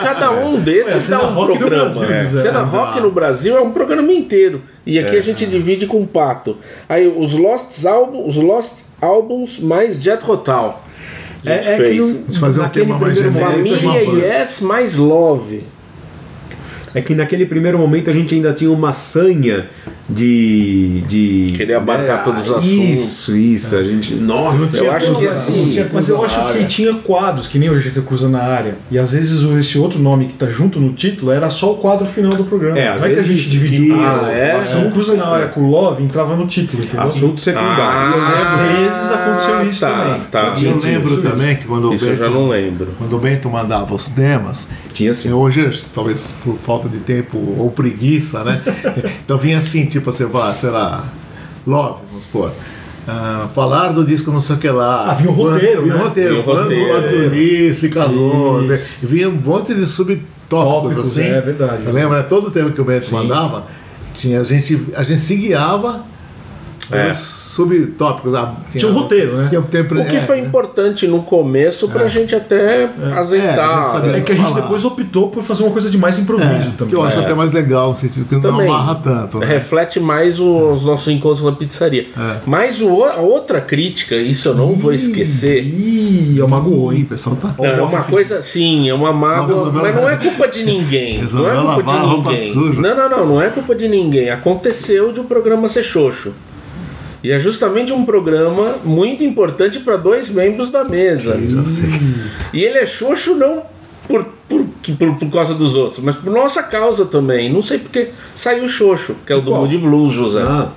[0.02, 1.86] Cada um desses cena dá um programa.
[1.86, 2.26] Brasil, É.
[2.26, 4.64] Cena rock no Brasil é um programa inteiro.
[4.86, 5.20] E aqui É.
[5.20, 6.58] a gente divide com pato.
[6.90, 10.84] Aí os Lost Albums, os Lost Albums mais Jet Rotal.
[11.46, 14.98] É, é que no, fazer um naquele tema mais primeiro genérico, Família gente- Yes mais
[14.98, 15.64] Love.
[16.94, 19.70] É que naquele primeiro momento a gente ainda tinha uma sanha
[20.14, 21.02] de.
[21.08, 22.68] de Querer abarcar né, todos os assuntos.
[22.70, 23.76] Isso, isso.
[23.76, 24.14] A gente.
[24.16, 25.86] Nossa, Eu acho que Mas- assim.
[25.94, 28.76] Mas eu acho que tinha quadros, que nem o GT Cruzando na área.
[28.90, 32.06] E às vezes esse outro nome que tá junto no título era só o quadro
[32.06, 32.78] final do programa.
[32.78, 33.94] É, às Não é que a vezes gente dividiu isso.
[33.96, 34.26] isso.
[34.26, 34.52] Ah, é?
[34.56, 37.02] Assunto Cruzando na área com Love entrava no título, entendeu?
[37.02, 38.22] assunto secundário.
[38.22, 40.22] Ah, Às vezes aconteceu isso tá, também.
[40.32, 40.56] Tá.
[40.62, 42.88] eu lembro também que quando o Isso eu já Bento- não lembro.
[42.98, 45.30] Quando o Bento mandava os temas, Tinha assim.
[45.30, 48.62] eu hoje, talvez por falta de tempo ou preguiça, né?
[49.24, 51.06] então vinha assim, tipo assim, vai, sei lá,
[51.66, 52.52] Love, vamos supor.
[53.08, 55.12] ah, falar do disco não sei o que lá.
[55.12, 56.04] Ah, vinha o roteiro, Vinha o né?
[56.04, 56.30] roteiro.
[56.30, 56.94] Vinha o Quando roteiro.
[56.94, 58.62] o Adoni se casou.
[58.64, 58.82] Né?
[59.02, 61.24] Vinha um monte de subtópicos Tópicos, assim.
[61.24, 61.84] é verdade.
[61.86, 62.24] Eu lembro, né?
[62.24, 63.66] Todo o tempo que o Bento mandava,
[64.14, 66.04] tinha, a, gente, a gente se guiava
[66.92, 67.14] É.
[67.14, 68.34] subtópicos.
[68.36, 69.48] Ah, Tinha um roteiro, né?
[69.50, 74.02] Tinha, tinha, O que é, foi importante no começo pra gente até É, a azeitar.
[74.04, 74.18] né?
[74.18, 74.62] É que a gente Falar.
[74.62, 76.88] depois optou por fazer uma coisa de mais improviso É, também.
[76.90, 78.68] que eu acho até mais legal, no sentido que não Também.
[78.68, 79.40] amarra tanto.
[79.40, 79.46] Né?
[79.46, 82.08] Reflete mais o- os nossos encontros na pizzaria.
[82.18, 82.38] É.
[82.46, 85.64] Mas o- a outra crítica, isso eu não vou esquecer.
[85.64, 87.04] Ih, é o magoou, hein?
[87.04, 87.54] o pessoal tá.
[87.58, 91.22] Não, é uma coisa, sim, é uma mágoa, mas não é culpa de ninguém.
[91.32, 92.82] Não é culpa de roupa ninguém.
[92.82, 94.30] Não, não, não, não é culpa de ninguém.
[94.30, 96.34] Aconteceu de o programa ser xoxo.
[97.24, 101.40] E é justamente um programa muito importante para dois membros da mesa.
[101.48, 101.90] Já sei.
[102.54, 103.64] E ele é xoxo não
[104.08, 104.66] por, por,
[104.98, 107.52] por, por causa dos outros, mas por nossa causa também.
[107.52, 109.62] Não sei porque saiu xoxo, que é o do Qual?
[109.62, 110.42] Mood Blues, José.
[110.42, 110.70] Ah,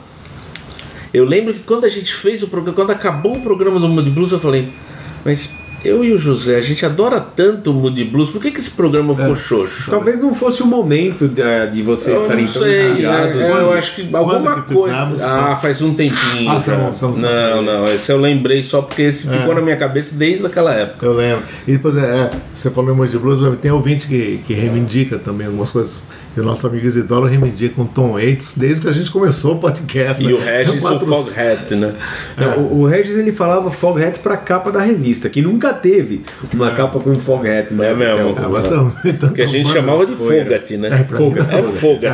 [1.12, 4.10] Eu lembro que quando a gente fez o programa, quando acabou o programa do Mood
[4.10, 4.68] Blues, eu falei,
[5.24, 8.58] mas eu e o José, a gente adora tanto o Mood Blues, por que, que
[8.60, 9.90] esse programa ficou xoxo?
[9.90, 13.40] talvez não fosse o momento de, de vocês Eu estarem não tão sei, inspirados.
[13.40, 13.48] né?
[13.48, 13.60] né?
[13.60, 15.28] eu acho que alguma que coisa.
[15.28, 16.50] Ah, faz um tempinho.
[16.50, 20.14] Ah, são- são- Não, não, esse eu lembrei só porque esse ficou na minha cabeça
[20.16, 21.04] desde aquela época.
[21.06, 21.44] Eu lembro.
[21.66, 25.46] E depois, é, é, você falou em de blues, tem ouvinte que, que reivindica também
[25.46, 26.06] algumas coisas.
[26.36, 29.58] E o nosso amigo Isidoro reivindica com Tom Waits desde que a gente começou o
[29.58, 30.24] podcast.
[30.24, 30.32] E né?
[30.32, 31.92] o Regis, o Quatro- Foghat, né?
[32.56, 36.22] O, o Regis ele falava Foghat pra capa da revista, que nunca teve
[36.52, 37.74] uma capa com Foghat.
[37.74, 37.90] né?
[37.90, 38.34] É mesmo.
[38.50, 41.06] Mas tamo- então Que a gente chamava de Fogat, né?
[41.10, 41.54] Fogat.
[41.54, 41.62] É É,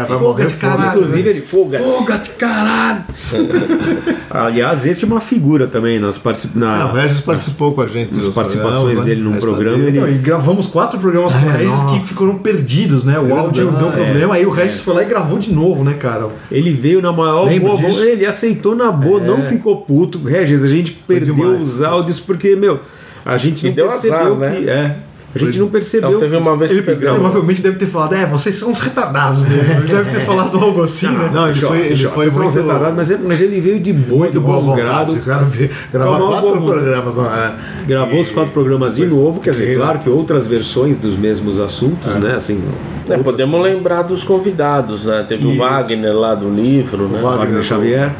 [0.06, 0.54] Fogat.
[0.58, 0.90] caralho.
[0.98, 1.82] Inclusive ele Fogat.
[1.82, 3.04] Fogat, caralho.
[4.30, 6.52] Aliás, esse é uma figura também nas particip...
[6.62, 8.14] Ah, o Regis participou com a gente.
[8.14, 9.04] nas participações programas, né?
[9.04, 9.76] dele num programa.
[9.76, 9.88] Tadeu.
[9.88, 13.18] Ele, Não, e gravamos quatro programas com o É, Regis que ficaram perdidos, né?
[13.18, 15.94] O É áudio deu problema, aí o Regis foi lá e gravou de novo, né,
[15.94, 16.28] cara?
[16.50, 17.80] ele veio na maior boa?
[18.04, 20.22] Ele aceitou na boa, não ficou puto.
[20.22, 22.80] Regis, a gente perdeu os áudios porque, meu,
[23.24, 24.56] a gente E não deu percebeu azar, né?
[24.60, 24.68] que.
[24.70, 24.96] É.
[25.32, 26.08] A gente não percebeu.
[26.08, 27.20] Então teve uma vez Ele que pegamos.
[27.20, 29.74] provavelmente deve ter falado, é, vocês são uns retardados mesmo.
[29.74, 31.30] Ele deve ter falado algo assim, né?
[31.32, 34.32] Não, ele foi, ele foi muito, retardados, mas, é- mas ele veio de boa, muito
[34.32, 34.82] de bom vontade.
[34.82, 35.12] grado.
[35.12, 37.16] O cara veio gravar quatro programas.
[37.16, 37.52] não é?
[37.86, 41.16] Gravou E- os quatro programas de Pois, novo, quer dizer, claro que outras versões dos
[41.16, 42.34] mesmos assuntos, né?
[42.34, 42.60] Assim,
[43.08, 45.24] É, podemos lembrar dos convidados, né?
[45.28, 45.60] Teve o Isso.
[45.60, 47.20] Wagner lá do livro, né?
[47.20, 48.12] Wagner Wagner Xavier.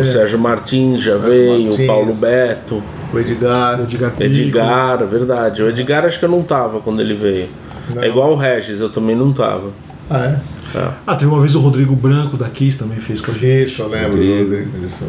[0.00, 1.78] O Sérgio Martins já veio, Martins.
[1.80, 2.80] o Paulo Beto,
[3.12, 3.80] O Edgar.
[3.80, 4.22] Edgar Pico.
[4.24, 5.62] Edgar, verdade.
[5.62, 7.48] O Edgar acho que eu não tava quando ele veio.
[8.00, 9.70] É igual o Regis, eu também não tava.
[10.08, 10.26] Ah,
[10.74, 10.88] é?
[11.06, 13.64] Ah, teve uma vez o Rodrigo Branco da Kiss também fez com a gente.
[13.68, 14.16] Isso, eu lembro.
[14.16, 14.84] do Rodrigo.
[14.84, 15.04] Isso.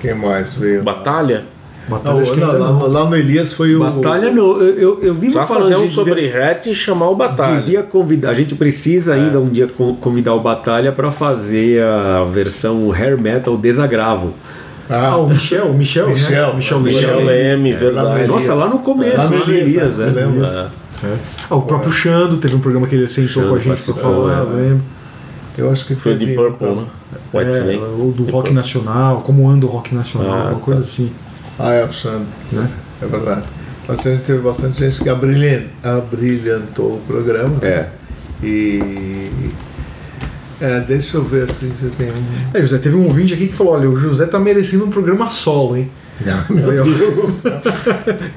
[0.00, 0.82] Quem mais veio?
[0.82, 1.44] Batalha?
[1.88, 2.86] Não, Batalha, acho que não, ainda lá, não.
[2.88, 3.78] lá no Elias foi o.
[3.80, 7.08] Batalha não, eu, eu, eu vivo Só falando fazer um sobre devia- Hatch e chamar
[7.08, 7.60] o Batalha.
[7.62, 12.24] Devia convidar, a gente precisa ainda um dia con- convidar o Batalha para fazer a
[12.24, 14.34] versão hair metal desagravo.
[14.90, 16.56] Ah, o Michel, o Michel, Michel, né?
[16.56, 17.72] Michel, Michel Leme.
[17.74, 18.26] Lá verdade.
[18.26, 20.04] no Nossa, lá no começo, Lá no no Elias, Elias, é,
[21.04, 21.08] é.
[21.10, 21.16] É.
[21.50, 24.38] Ah, o próprio Xando teve um programa que ele sentou Xando com a gente falar,
[24.38, 24.40] é.
[24.40, 24.82] eu lembro.
[25.56, 26.84] Eu acho que Foi de vindo, Purple, né?
[27.34, 27.78] White É, Snake.
[27.82, 30.60] o do rock nacional, como anda o rock nacional, Ah, uma tá.
[30.60, 31.12] coisa assim.
[31.58, 32.26] Ah, é o Xandro.
[32.52, 32.68] Né?
[33.02, 33.42] É verdade.
[33.82, 37.56] Então, a gente teve bastante gente que abrilhan- abrilhantou o programa.
[37.62, 37.88] É.
[38.42, 39.47] E.
[40.60, 42.08] É, deixa eu ver assim se tem.
[42.52, 45.30] É, José, teve um ouvinte aqui que falou: olha, o José tá merecendo um programa
[45.30, 45.90] solo, hein?
[46.50, 47.60] Meu Deus do céu.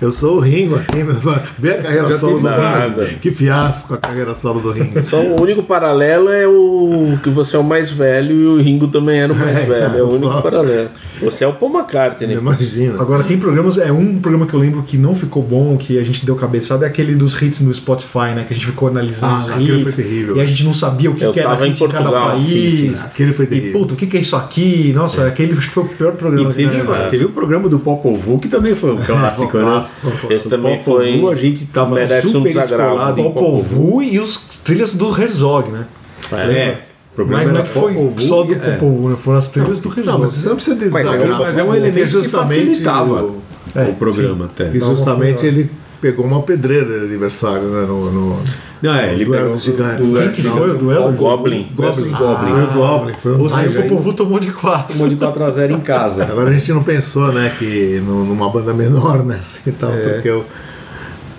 [0.01, 1.39] Eu sou o Ringo aqui, meu irmão.
[1.57, 3.05] Bem a carreira Já solo do nada.
[3.05, 3.19] Ringo.
[3.19, 5.01] Que fiasco a carreira solo do Ringo.
[5.03, 8.87] Só o único paralelo é o que você é o mais velho e o Ringo
[8.87, 9.83] também era o mais É, velho.
[9.83, 10.89] É o eu único só- paralelo.
[11.21, 12.35] Você é o Paul McCartney.
[12.35, 12.99] Imagina.
[13.01, 16.03] Agora tem programas, é um programa que eu lembro que não ficou bom, que a
[16.03, 18.43] gente deu cabeçada, é aquele dos hits no Spotify, né?
[18.47, 19.95] Que a gente ficou analisando Ah, os aquele hits.
[19.95, 20.37] foi terrível.
[20.37, 22.29] E a gente não sabia o que, Eu que era em hit em cada Portugal,
[22.31, 22.41] país.
[22.47, 23.01] sim, sim.
[23.05, 23.79] Aquele foi E terrível.
[23.79, 24.91] puta, o que, que é isso aqui?
[24.95, 26.49] Nossa, aquele acho que foi o pior programa.
[26.49, 27.07] E teve, né?
[27.09, 29.63] teve o programa do Popol Vuh, que também foi um clássico, né?
[29.63, 30.11] clássico.
[30.31, 31.19] Esse também Popol foi.
[31.19, 32.93] Vuh, a gente tava um super desagravo.
[33.19, 35.85] escolado Vuh e os trilhas do Herzog, né?
[36.33, 36.77] É.
[37.11, 38.57] O problema Mas não é que foi Popol Vuh só do é.
[38.77, 39.15] Popol Vuh, né?
[39.15, 40.05] Foram as trilhas do Herzog.
[40.07, 43.23] Não, mas você não precisa de Mas é, um- mas é um elemento que facilitava
[43.23, 43.41] o-
[43.75, 44.69] É, o programa até.
[44.73, 45.69] E justamente ele
[46.01, 47.85] pegou uma pedreira de aniversário, né?
[47.87, 48.39] No, no,
[48.81, 50.07] Não, é, ele pegou dos gigantes.
[50.09, 50.17] o-?
[50.17, 51.11] Quem que foi o duelo?
[51.13, 51.67] Goblin.
[51.75, 52.09] Goblin.
[52.09, 52.51] Goblin.
[52.51, 53.13] Foi o Goblin.
[53.21, 54.93] Foi um Ou seja, o Vuh tomou de quatro.
[54.93, 56.23] Tomou de 4x0 em casa.
[56.23, 59.91] Agora a gente não pensou, né, que nu- numa banda menor, né, assim e tal,
[59.91, 60.43] porque o...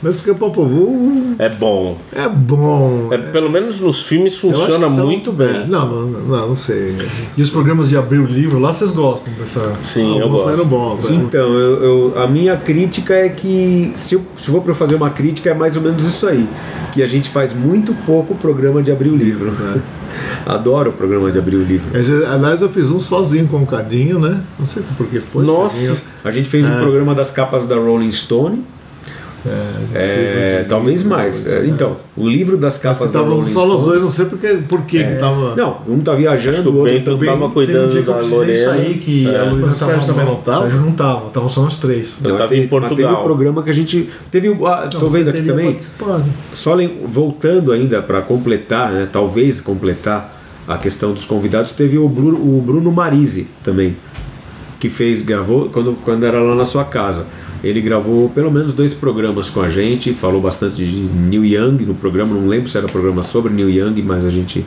[0.02, 1.96] Mas porque o Popol Vuh É bom.
[2.12, 3.08] é bom.
[3.12, 5.66] É, pelo menos nos filmes Eu funciona tão- muito é, bem.
[5.68, 6.96] não, não, não, não sei.
[7.36, 9.72] E os programas de abrir o livro lá, vocês gostam dessa.
[9.82, 11.06] Sim, eu Alguns saíram gosto.
[11.06, 11.10] bons.
[11.10, 11.22] né?
[11.24, 14.96] Então, eu, eu- a minha crítica é que, se, eu, se for para eu fazer
[14.96, 16.48] uma crítica, é mais ou menos isso aí.
[16.92, 19.52] Que a gente faz muito pouco programa de abrir o livro.
[19.52, 19.80] né?
[20.44, 21.86] Adoro o programa de abrir o livro.
[21.96, 24.40] Eu já- Aliás, eu fiz um sozinho com um cadinho, né?
[24.58, 25.44] Não sei por que foi.
[25.44, 25.78] Nossa.
[25.86, 26.00] cadinho.
[26.24, 28.62] A gente fez um programa das capas da Rolling Stone.
[29.44, 31.46] É, É, um talvez mais.
[31.46, 34.48] É, então, o livro das capas da Estavam Rolling só os dois, não sei porque,
[34.68, 35.56] por que que tava.
[35.56, 37.28] Não, um tá viajando, o o outro também.
[37.28, 38.54] tava um cuidando eu da Lorena.
[38.70, 39.38] sair que É.
[39.40, 40.58] a Luísa Mas o Sérgio também não tava?
[40.58, 42.18] O Sérgio não tava, estavam só nós três.
[42.24, 43.20] Eu tava Mas em teve- mas Teve Portugal.
[43.20, 44.08] um programa que a gente.
[44.30, 44.48] Teve.
[44.48, 45.76] o- Ah, tô vendo aqui também.
[46.54, 46.76] Só
[47.06, 50.38] voltando ainda para completar, né, talvez completar
[50.68, 53.96] a questão dos convidados, teve o Bruno, o Bruno Marise também,
[54.78, 57.26] que fez, gravou quando, quando era lá na sua casa.
[57.62, 61.94] Ele gravou pelo menos dois programas com a gente, falou bastante de Neil Young no
[61.94, 64.64] programa, não lembro se era programa sobre Neil Young, mas a gente.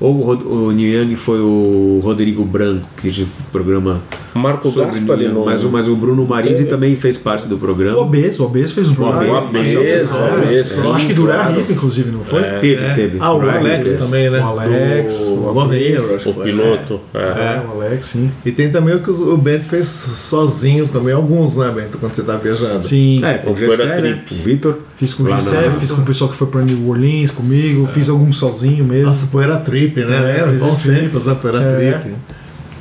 [0.00, 4.00] Ou o, Rod- o Young foi o Rodrigo Branco, que fez o programa
[4.34, 7.58] Marco Neil Young, no- mas, o- mas o Bruno Marise também fez parte do O
[7.58, 7.98] programa.
[7.98, 9.38] Obes, o Obes fez um programa.
[9.38, 11.60] Obes, Ah, Obes, é, Obes, eu Acho que claro.
[11.60, 12.42] Hip, inclusive, não foi?
[12.42, 13.18] Teve, teve.
[13.20, 14.02] Ah, o Alex Hicks.
[14.04, 14.40] também, né?
[14.40, 16.44] O Alex, Do o Alex, acho O que foi.
[16.44, 17.00] piloto.
[17.14, 17.18] É.
[17.18, 18.30] É, o Alex, sim.
[18.44, 22.22] E tem também o que o Bento fez sozinho também, alguns, né, Bento, quando você
[22.22, 22.82] tá viajando.
[22.84, 24.22] Sim, É, com o O Gessé, né?
[24.30, 24.78] O Vitor.
[24.96, 28.08] fiz com o Gessé, fiz com o pessoal que foi pra New Orleans comigo, fiz
[28.08, 29.06] alguns sozinho mesmo.
[29.06, 30.40] Nossa, Poeira Trip, né?
[30.40, 31.00] É, fiz Bons trip.
[31.00, 31.36] tempos, né?
[31.40, 31.92] Poeira É.
[31.98, 32.14] Trip.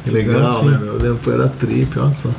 [0.04, 0.66] Que Fizemos, legal, sim.
[0.70, 0.78] né?
[0.78, 0.88] meu?
[0.93, 2.30] Eu lembro Poeira Trip, olha só.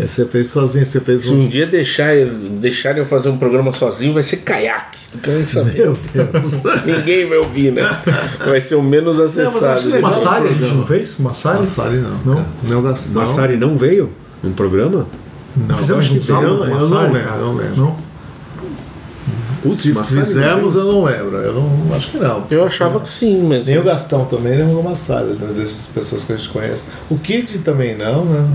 [0.00, 1.48] Esse você fez sozinho, você fez Se um um.
[1.48, 2.14] dia deixar,
[2.60, 4.96] deixarem eu fazer um programa sozinho, vai ser caiaque.
[5.12, 5.74] Não quero saber.
[5.74, 6.62] Meu Deus.
[6.86, 7.82] Ninguém vai ouvir, né?
[8.46, 9.86] Vai ser o menos mas acho acessado.
[9.88, 10.02] legal.
[10.02, 11.18] Massari a gente não fez?
[11.18, 11.58] Massari?
[11.60, 12.10] Massari não.
[12.24, 12.34] Não?
[12.36, 12.46] Cara.
[12.62, 13.14] Meu Gastão.
[13.22, 14.10] Massari não veio
[14.40, 15.06] no programa?
[15.56, 17.76] Não, Fizemos acho um eu, eu não lembro, não lembro.
[17.76, 17.96] Não?
[19.62, 21.36] Putz, Se fizemos, eu não lembro.
[21.36, 22.44] Eu não acho que não.
[22.50, 23.66] Eu achava que sim, mas.
[23.66, 26.86] Nem o Gastão também, o Massari, né, dessas pessoas que a gente conhece.
[27.10, 28.48] O Kid também não, né?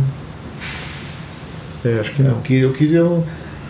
[1.85, 2.41] É, acho que O não.
[2.41, 3.23] Kid, o Kid é, um,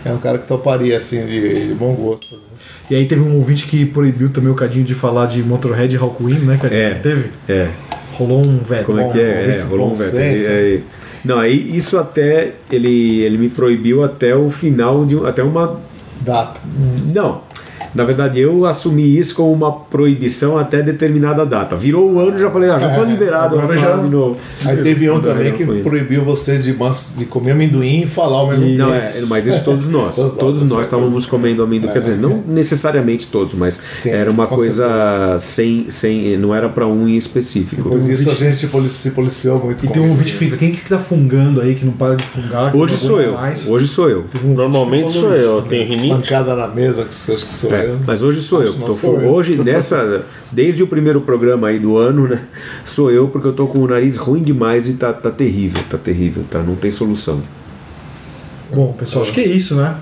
[0.04, 2.28] é um cara que toparia, assim, de, de bom gosto.
[2.30, 2.46] fazer.
[2.90, 5.98] E aí teve um ouvinte que proibiu também o Cadinho de falar de Motorhead e
[5.98, 6.80] Hawkwind, né, Cadinho?
[6.80, 6.94] É.
[6.94, 7.30] Teve?
[7.48, 7.68] É,
[8.12, 8.84] Rolou um veto.
[8.86, 9.56] como é que é?
[9.56, 10.16] é rolou um veto.
[10.18, 10.34] É,
[10.76, 10.80] é.
[11.24, 15.80] Não, aí isso até ele, ele me proibiu até o final de um- até uma
[16.24, 16.60] Data.
[17.12, 17.42] Não.
[17.94, 21.76] Na verdade, eu assumi isso como uma proibição até determinada data.
[21.76, 24.36] Virou o ano, já falei, ah, já tô liberado, agora já- de novo.
[24.64, 28.50] Aí teve um também que proibiu você de, mas- de comer amendoim e falar o
[28.50, 28.76] amendoim.
[28.76, 30.14] Não, é, mas isso todos nós.
[30.16, 31.92] Todos todos nós, estávamos comendo amendoim.
[31.92, 36.36] Quer dizer, não necessariamente todos, mas Sim, era uma coisa sem, sem.
[36.36, 37.82] Não era para um em específico.
[37.84, 40.56] Depois disso a vídeo- gente se policiou muito E com tem um ouvinte que fica,
[40.56, 42.74] quem que tá fungando aí, que não para de fungar?
[42.74, 43.32] Hoje sou eu.
[43.34, 43.68] mais?
[43.68, 44.24] Hoje sou eu.
[44.44, 46.08] Um Normalmente sou eu, isso eu tenho rinite.
[46.08, 47.98] Pancada na mesa, que acho que sou É, eu.
[48.06, 48.72] mas hoje sou eu.
[48.72, 49.28] Tô sou fu- eu.
[49.30, 50.24] Hoje, nessa.
[50.52, 52.40] Desde o primeiro programa aí do ano, né?
[52.84, 55.98] Sou eu, porque eu tô com o nariz ruim demais e tá, tá terrível, tá
[55.98, 56.60] terrível, tá?
[56.62, 57.40] Não tem solução.
[58.72, 59.96] Bom, pessoal, acho que é isso, né?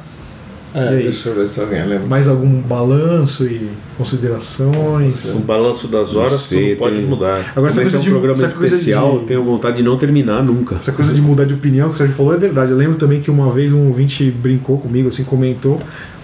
[0.74, 2.06] É, deixa eu ver se alguém lembra.
[2.06, 3.68] Mais algum balanço e
[3.98, 5.34] considerações?
[5.34, 7.52] O balanço das horas Não sei, tudo pode tem- mudar.
[7.54, 9.98] Agora, essa Como esse é um de programa especial, de- eu tenho vontade de não
[9.98, 10.76] terminar nunca.
[10.76, 12.70] Essa coisa de mudar de opinião que o Sérgio falou é verdade.
[12.70, 15.78] Eu lembro também que uma vez um ouvinte brincou comigo, assim, comentou,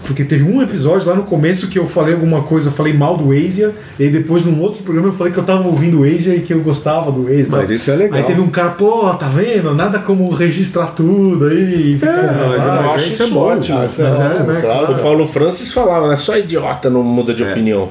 [0.04, 3.16] porque teve um episódio lá no começo que eu falei alguma coisa, eu falei mal
[3.16, 6.04] do Asia, e aí depois num outro programa eu falei que eu tava ouvindo o
[6.04, 7.46] Asia e que eu gostava do Asia.
[7.50, 7.72] Mas tal.
[7.76, 8.18] isso é legal.
[8.18, 9.74] Aí teve um cara, pô, tá vendo?
[9.74, 11.98] Nada como registrar tudo aí.
[12.00, 13.84] e não, mas eu acho isso é ótimo.
[13.84, 14.92] Isso é Mas é, ótimo, né, claro.
[14.92, 16.16] O Paulo Francis falava, né?
[16.16, 17.50] Só idiota não muda de É.
[17.52, 17.88] opinião.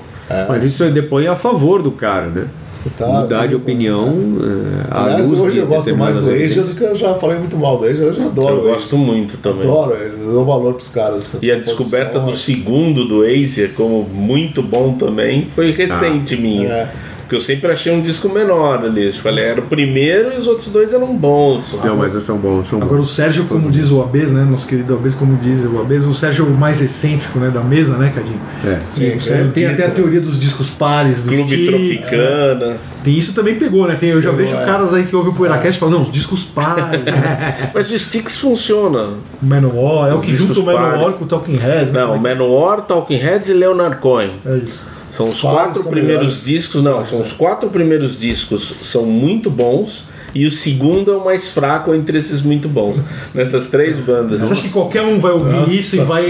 [0.47, 2.47] Mas isso depõe a favor do cara, né?
[2.69, 6.63] Você tá Mudar de opinião é, Aliás, luz hoje de eu gosto mais do Asia
[6.63, 8.05] do que eu já falei muito mal do Asia.
[8.05, 9.61] Eu já adoro Eu gosto muito também.
[9.69, 11.38] Adoro ele, eu dou valor pros caras.
[11.41, 16.67] E a descoberta do segundo do Asia como muito bom também foi recente minha.
[16.67, 16.91] é.
[17.28, 19.07] Porque eu sempre achei um disco menor ali.
[19.07, 21.75] Eu falei, era o primeiro e os outros dois eram bons.
[21.84, 23.09] Não, mas são bons, são Agora o bons.
[23.09, 24.47] Sérgio, como diz o Abes, né?
[24.49, 27.59] Nosso querido Abes, como diz o Abes, o Sérgio é o mais excêntrico né, da
[27.59, 28.39] mesa, né, Cadinho?
[28.65, 28.80] É.
[28.80, 32.17] Sim, o Sérgio é tem até a teoria dos discos pares, dos Clube tics, né?
[32.17, 32.78] Tropicana.
[33.03, 33.95] Tem isso também pegou, né?
[33.95, 34.65] Tem, eu já Pegou, vejo é.
[34.65, 37.71] caras aí que ouvem o PoeiraCast e falam, não, os discos pares, né?
[37.75, 39.09] Mas o Sticks funciona.
[39.41, 41.15] Manowar, é o Os que junta o Manowar pares.
[41.15, 41.99] com o Talking Heads, né?
[41.99, 44.32] Não, Manowar, Talking Heads e Leonard Cohen.
[44.45, 44.95] É isso.
[45.10, 46.45] São os quatro primeiros melhores.
[46.45, 46.84] discos.
[46.84, 50.05] Não, são os quatro primeiros discos são muito bons.
[50.36, 52.97] E o segundo é o mais fraco entre esses muito bons.
[53.34, 54.41] Nessas três bandas.
[54.41, 56.24] Você acha que qualquer um vai ouvir Nossa isso e vai.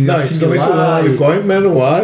[0.00, 1.04] Não, assimilar?
[1.04, 1.40] o e- Corre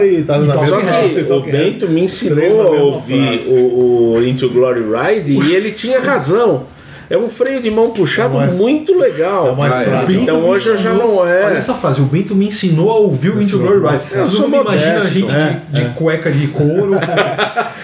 [0.06, 4.26] e tá na Só mesma que então, o Bento me ensinou a ouvir o, o
[4.26, 6.64] Into Glory Ride e ele tinha razão.
[7.10, 9.48] É um freio de mão puxado É o mais- muito legal.
[9.48, 10.04] é o mais Ah.
[10.06, 11.56] Bento Então hoje eu já ensinou- não Olha é.
[11.56, 14.60] essa frase, o Bento me ensinou a ouvir o Into Ensinou, Glory Eu sou não
[14.60, 15.32] imagina a gente
[15.72, 16.92] de, de cueca de couro,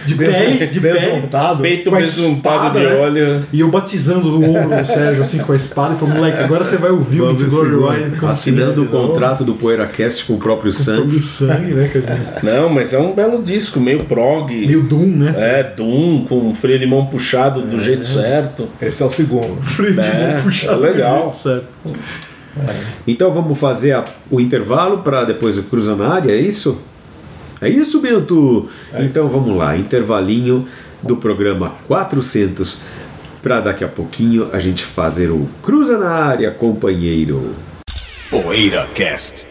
[0.07, 1.61] de pele, de pele, Besontado.
[1.63, 2.95] Peito com besuntado de né?
[2.95, 3.41] óleo.
[3.53, 6.63] E eu batizando o ombro do Sérgio assim com a espada e falou, moleque, agora
[6.63, 9.09] você vai ouvir o Into Glory Assinando o ensinou.
[9.09, 11.01] contrato do PoeiraCast com o próprio sangue.
[11.01, 11.91] Próprio sangue, né?
[12.45, 14.53] Não, mas é um belo disco, meio prog.
[14.55, 15.35] Meio Doom, né?
[15.37, 18.69] É, Doom, com freio de mão puxado do jeito certo.
[18.81, 19.61] Esse é o segundo.
[19.65, 21.33] Freio de É, puxado é legal.
[21.33, 21.67] certo.
[23.07, 26.81] Então vamos fazer a- o intervalo para depois o cruza na área, é isso?
[27.61, 28.69] É isso, Bento?
[28.99, 30.67] então vamos lá, intervalinho
[31.03, 32.79] do programa 400
[33.43, 37.55] para daqui a pouquinho a gente fazer o cruza na área, companheiro.
[38.31, 39.47] PoeiraCast.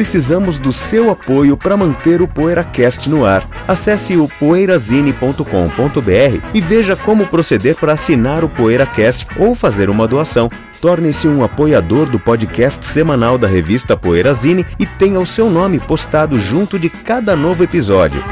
[0.00, 3.46] Precisamos do seu apoio para manter o PoeiraCast no ar.
[3.68, 10.48] Acesse o poeirazine.com.br e veja como proceder para assinar o PoeiraCast ou fazer uma doação.
[10.80, 16.40] Torne-se um apoiador do podcast semanal da revista Poeirazine e tenha o seu nome postado
[16.40, 18.24] junto de cada novo episódio.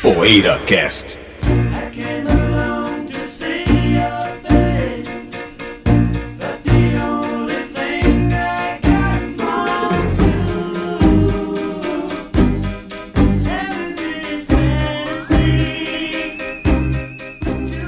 [0.00, 1.18] PoeiraCast.
[1.92, 2.37] came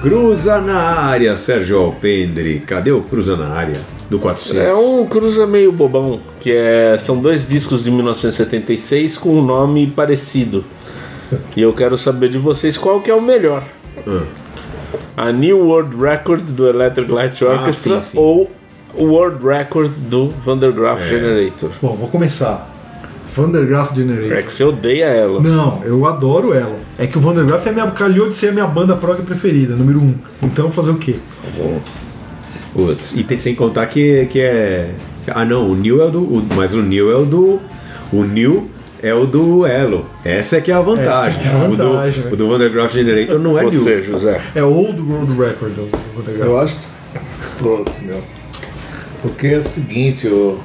[0.01, 2.61] Cruza na área, Sérgio Alpendre.
[2.61, 3.77] Cadê o cruza na área
[4.09, 4.57] do 400?
[4.57, 9.89] É um cruza meio bobão, que é, são dois discos de 1976 com um nome
[9.89, 10.65] parecido.
[11.55, 13.63] E eu quero saber de vocês qual que é o melhor.
[15.15, 18.19] A New World Record do Electric Light Orchestra sim, sim.
[18.19, 18.51] ou
[18.95, 21.71] o World Record do Van der Graaf Generator.
[21.83, 22.70] Bom, vou começar.
[23.43, 24.33] Vandergraaf Generator.
[24.39, 25.41] É que você odeia ela.
[25.41, 26.77] Não, eu adoro ela.
[26.99, 30.01] É que o Vandergraaf é minha, calhou de ser a minha banda prog preferida, número
[30.01, 30.15] um.
[30.43, 31.17] Então fazer o quê?
[32.73, 34.91] Putz, e tem, sem contar que, que é.
[35.29, 36.21] Ah não, o New é o do.
[36.23, 37.61] o- mas o New é o do.
[38.13, 38.71] O New
[39.03, 40.07] é o do Elo.
[40.25, 41.31] Essa é que é a vantagem.
[41.35, 42.31] Essa que é a vantagem, o né?
[42.31, 43.73] do, o do Vandergraaf Generator não é New.
[43.73, 44.41] Você, José.
[44.55, 46.49] É Old World Record do Vandergraaf.
[46.51, 46.87] Eu acho que.
[47.63, 48.21] Putz, meu.
[49.23, 50.59] Porque é o seguinte, o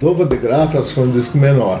[0.00, 1.80] Dova de Graaf acho que é um disco menor.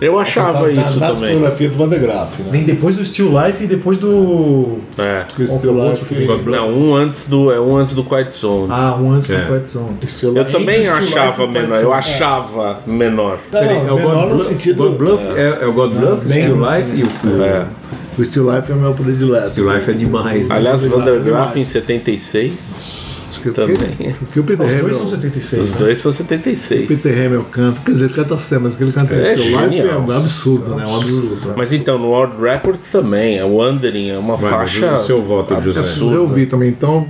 [0.00, 1.30] Eu achava Tá- isso na também.
[1.30, 2.48] discografia do Van de Graaff, né?
[2.52, 4.78] Vem depois do Still Life e depois do.
[4.96, 5.24] É.
[5.42, 6.14] O Still Life,
[6.48, 8.68] Não, um antes do, é um antes do Quiet Zone.
[8.70, 9.36] Ah, um antes É.
[9.38, 9.88] do Quiet Zone.
[10.06, 10.52] Still Eu Life.
[10.52, 11.82] também Still Life achava e Quiet menor.
[11.82, 13.38] Eu achava menor.
[13.52, 14.76] Não, Peraí, não, menor no Bluff- sentido.
[14.84, 17.66] God Bluff é, é o God Bluff, bem- Still Life e o, o É.
[18.18, 19.50] O Still Life é o meu predileto.
[19.50, 20.48] Still Life é demais.
[20.48, 20.56] né?
[20.56, 21.68] Aliás, Demais, Van der Graaf em demais.
[21.68, 23.07] 76
[23.46, 23.76] O também.
[23.76, 25.62] que- O o Peter Os dois Hamilton- são 76.
[25.64, 25.76] Os né?
[25.78, 26.86] dois são o 76.
[26.88, 29.34] Peter Hamilton canta, quer dizer, ele canta sempre, mas o que ele canta em É
[29.34, 30.84] Life é um absurdo, né?
[30.84, 31.54] É um absurdo.
[31.56, 34.94] Mas então, no World Record também, a Wandering é uma Vai, faixa.
[34.94, 35.80] o seu voto, Eu José.
[35.82, 37.06] preciso reouvir também, então.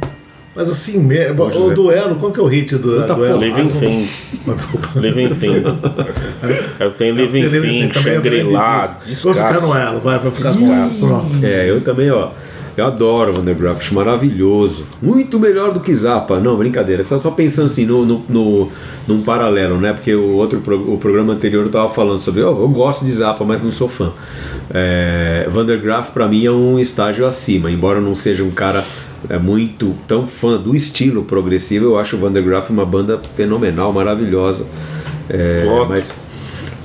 [0.57, 1.17] Mas assim, me...
[1.31, 3.39] o duelo, qual que é o hit do duelo?
[3.41, 4.09] Living Thing.
[4.49, 4.89] Ah, Desculpa.
[4.99, 5.63] Living Thing.
[6.81, 8.97] Eu tenho Living Thing, é Shangri-La.
[9.23, 10.91] Vou ficar no elo, vai, vai ficar no elo.
[10.99, 11.47] Pronto.
[11.47, 12.31] É, eu também, ó.
[12.81, 14.85] Eu adoro Van der Graaf, acho maravilhoso.
[15.03, 16.39] Muito melhor do que Zappa.
[16.39, 17.03] Não, brincadeira.
[17.03, 18.69] Só, só pensando assim, no, no, no-
[19.07, 19.93] num paralelo, né?
[19.93, 22.43] Porque o outro pro- o programa anterior eu tava falando sobre.
[22.43, 24.13] ó, eu gosto de Zappa, mas não sou fã.
[24.73, 27.71] É, Van der Graaf, pra mim, é um estágio acima.
[27.71, 28.85] Embora eu não seja um cara
[29.29, 33.21] é, muito tão fã do estilo progressivo, eu acho o Van der Graaf uma banda
[33.37, 34.65] fenomenal, maravilhosa.
[35.29, 36.13] É, mas.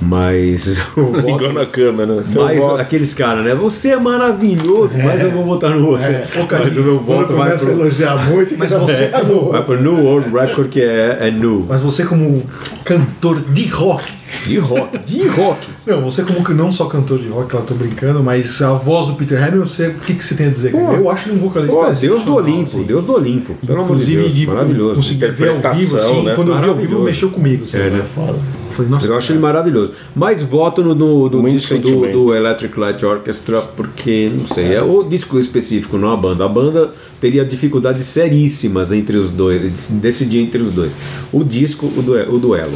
[0.06, 0.78] Mas.
[0.95, 2.24] voto- Igual na câmera.
[2.24, 2.82] Seu mas voto.
[2.82, 3.56] aqueles caras, né?
[3.56, 6.06] Você é maravilhoso, mas eu vou votar no outro.
[6.12, 9.82] mas o meu voto vai pro, elogiar muito, Mas que dá você- um- vai pro
[9.82, 11.66] New World Record, que é, é nu.
[11.68, 12.43] Mas você como
[12.84, 14.04] cantor de rock.
[14.47, 14.97] De rock.
[15.06, 15.68] De rock.
[15.86, 19.06] Não, você como que não só cantor de rock, claro, tô brincando, mas a voz
[19.08, 20.72] do Peter Hamilton, você, o que, que você tem a dizer?
[20.72, 20.95] cara?
[20.95, 22.84] eu acho ele um vocalista Pô, Deus do Olimpo, assim.
[22.84, 23.54] Deus do Olimpo.
[23.66, 24.95] Pelo amor de Inclusive, Deus, de maravilhoso.
[24.95, 26.34] conseguir ver ao vivo, assim, né?
[26.36, 27.64] quando eu vi ao vivo, mexeu comigo.
[27.64, 27.99] Assim, É, né?
[28.18, 28.34] Eu
[28.74, 29.91] falei, nossa, Eu acho ele maravilhoso.
[30.15, 34.74] Mas voto no, no, do Muito disco do, do Electric Light Orchestra, porque, não sei,
[34.74, 36.43] é o disco específico, não a banda.
[36.45, 40.95] A banda teria dificuldades seríssimas entre os dois, decidir entre os dois.
[41.32, 42.74] O disco, o, due- o duelo.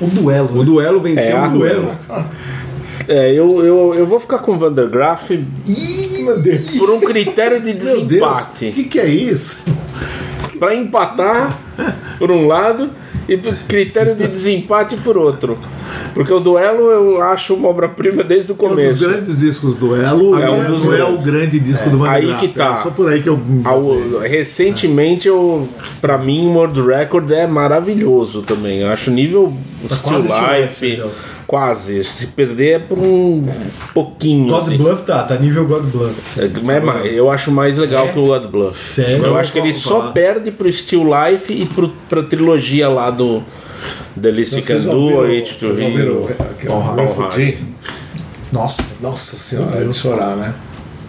[0.00, 0.50] o duelo.
[0.54, 0.64] O né?
[0.64, 1.90] duelo venceu É, o duelo.
[3.08, 5.30] É, eu, eu, eu vou ficar com o Van der Graaf
[6.78, 8.70] por um critério de Deus, o desempate.
[8.72, 9.62] que, que é isso?
[10.58, 11.56] Pra empatar
[12.18, 12.90] por um lado
[13.28, 15.58] e por critério de desempate por outro.
[16.14, 18.98] Porque o duelo eu acho uma obra-prima desde o É um dos começo.
[19.08, 22.10] grandes discos do Elo, É um não dos não é o grande disco do Van
[22.10, 22.72] Aí que tá.
[22.72, 23.38] É só por aí que eu.
[23.64, 25.68] Ao- recentemente, eu,
[26.00, 28.80] pra mim, o World Record é maravilhoso também.
[28.80, 29.52] Eu acho nível
[29.86, 31.06] Still quase Still Life, já.
[31.46, 32.02] Quase.
[32.02, 33.46] Se perder é por um
[33.94, 34.48] pouquinho.
[34.48, 34.76] God assim.
[34.76, 36.40] Bluff tá, tá nível God Bluff.
[36.40, 38.76] É, é mais- eu acho mais legal que o God Bluff.
[38.76, 39.24] Sério?
[39.24, 43.42] Eu acho que ele só perde pro Still Life e pro, pra trilogia lá do
[44.20, 45.24] The List Can já Do, to
[45.80, 46.26] Hero,
[46.96, 47.42] Refugee?
[47.42, 47.64] Hearts.
[48.52, 48.82] Nossa.
[49.00, 50.52] Nossa senhora, é de chorar, né?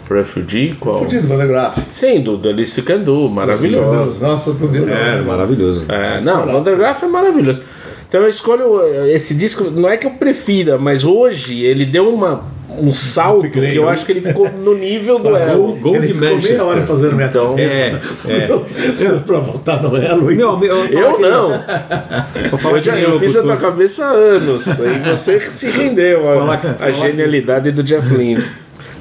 [0.10, 1.00] Refugee, qual?
[1.00, 1.78] Fudido, Van de Graaf.
[1.92, 3.90] Sim, do The List Can Do, Meu maravilhoso.
[3.92, 4.90] Deus, Nossa, fudido.
[4.90, 5.86] É, maravilhoso.
[5.90, 7.60] É, não, o Vandergraaf é maravilhoso.
[8.08, 12.08] Então eu escolho eh, esse disco, não é que eu prefira, mas hoje ele deu
[12.10, 12.46] uma,
[12.80, 15.76] um salto que eu acho que ele ficou no nível do Elo.
[15.76, 16.64] Gold Ele ficou meia Manchester.
[16.66, 17.82] hora fazendo minha Então, cabeça.
[18.30, 20.32] é, pra voltar no Elo.
[20.32, 21.52] e- Meu, meu, Eu não.
[21.52, 24.68] Eu, já, eu fiz a tua cabeça há anos.
[24.80, 28.44] Aí você que se rendeu a, a genialidade do Jeff Lynne.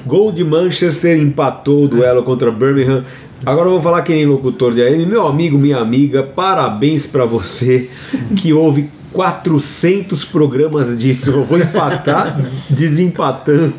[0.06, 3.04] Gold Manchester empatou o duelo contra Birmingham.
[3.44, 5.04] Agora eu vou falar que nem locutor de AM.
[5.04, 7.90] Meu amigo, minha amiga, parabéns pra você
[8.36, 11.30] que houve 400 programas disso.
[11.30, 12.38] Eu vou empatar
[12.70, 13.72] desempatando.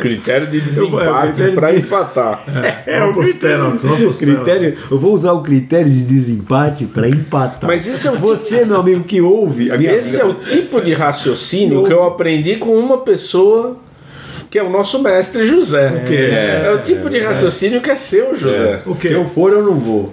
[0.00, 2.42] Critério de desempate critério pra de- empatar.
[2.84, 4.18] Pênaltis, vamos pros pênaltis.
[4.18, 7.68] Critério, eu vou usar o critério de desempate pra empatar.
[7.68, 9.70] Mas esse é o Você, meu amigo, que ouve.
[9.70, 13.76] A minha Esse é o tipo de raciocínio que eu aprendi com uma pessoa
[14.50, 16.04] que é o nosso mestre José.
[16.10, 18.80] É, o tipo de raciocínio que é seu, José.
[18.84, 19.14] O Se quê?
[19.14, 20.12] eu for, eu não vou.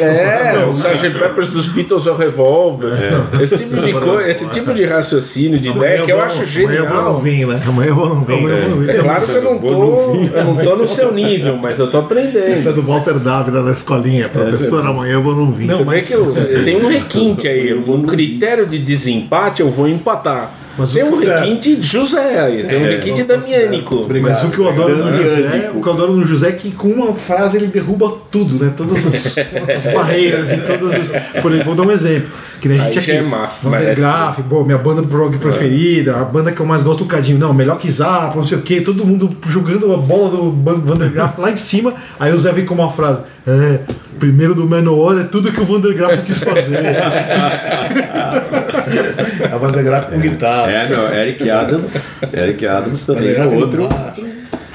[0.00, 1.10] É, o Sgt.
[1.18, 2.92] Peppers dos Beatles é o revólver.
[3.40, 6.86] Esse, tipo de esse tipo de raciocínio, de ideia que eu vou- acho Amanhã eu
[6.86, 7.12] vou genial.
[7.12, 7.62] não vir, né?
[7.66, 8.90] Amanhã eu vou não vir.
[8.90, 11.98] É claro que eu não, tô, eu não tô no seu nível, mas eu tô
[11.98, 12.72] Isso é aprendendo.
[12.72, 14.28] do Walter Dávila na escolinha.
[14.28, 15.68] Professor, amanhã eu vou não vir.
[15.68, 20.52] Você vê que eu, tem um requinte aí, um critério de desempate eu vou empatar.
[20.86, 24.06] Tem um requinte de José aí, tem um requinte damiânico.
[24.20, 25.78] Mas o que eu adoro no José, Ânico.
[25.78, 28.72] o que eu adoro no José é que com uma frase ele derruba tudo, né?
[28.76, 29.38] Todas as,
[29.86, 31.40] as barreiras e todas as.
[31.42, 32.28] Por exemplo, vou dar um exemplo.
[32.60, 33.10] Que nem a gente já aqui.
[33.12, 33.70] é massa,
[34.48, 37.38] pô, minha banda prog preferida, a banda que eu mais gosto do Cadinho.
[37.38, 38.80] Não, melhor que Zappa, não sei o quê.
[38.80, 41.94] Todo mundo jogando a bola do Van Van der Graaf lá em cima.
[42.18, 43.20] Aí o Zé vem com uma frase.
[43.46, 43.80] É,
[44.18, 46.78] primeiro do Manowar é tudo que o Van der Graaf quis fazer.
[49.52, 50.70] A gráfica com guitarra.
[50.70, 52.12] É, não, Eric Adams.
[52.32, 53.34] Eric Adams também.
[53.34, 53.88] É outro.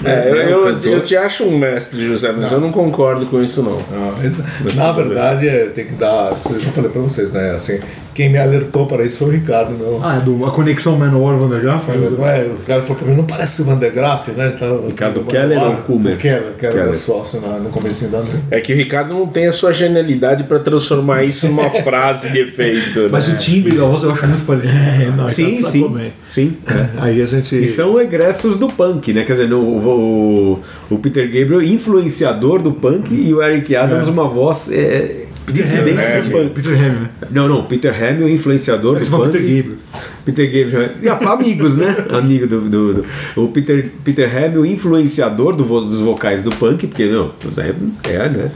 [0.05, 0.91] É, eu, eu, cantor.
[0.91, 3.73] eu te acho um mestre, José, mas eu não concordo com isso não.
[3.91, 6.33] Não, Na verdade, é, tem que dar.
[6.49, 7.51] Eu já falei pra vocês, né?
[7.51, 7.79] Assim,
[8.13, 9.99] Quem me alertou para isso foi o Ricardo, meu.
[10.03, 11.83] Ah, é do, a conexão Manowar Van der Graaf?
[11.87, 14.53] Não é, o cara falou pra mim, não parece Van de Graaff, né?
[14.55, 16.13] Então, Ricardo o Keller Manowar, ou Kummer?
[16.13, 16.83] O Keller, Keller, Keller.
[16.85, 18.37] meu sócio na, no comecinho da noite.
[18.51, 22.39] É que o Ricardo não tem a sua genialidade pra transformar isso numa frase de
[22.39, 22.99] efeito.
[23.01, 23.09] né?
[23.11, 24.77] Mas o timbre da voz eu acho muito parecido.
[24.77, 26.57] É, não, Sim, sim, sim.
[26.67, 26.85] é.
[26.97, 27.57] Aí a gente.
[27.59, 29.23] E são egressos do punk, né?
[29.23, 30.59] Quer dizer, no- o,
[30.97, 36.49] Peter Gabriel, influenciador do punk, e o Eric Adams, uma voz é, dissidente do punk.
[36.55, 37.09] Peter Ham, né?
[37.31, 39.37] Não, não, Peter Hamill, influenciador É do fala punk.
[39.37, 39.77] Peter Gabriel.
[40.25, 40.89] Peter Gabriel.
[41.01, 41.95] E amigos, né?
[42.11, 47.05] Amigo do, do, do- O Peter, Peter Hamill, influenciador do, dos vocais do punk, porque,
[47.07, 47.73] não, é,
[48.13, 48.51] é né?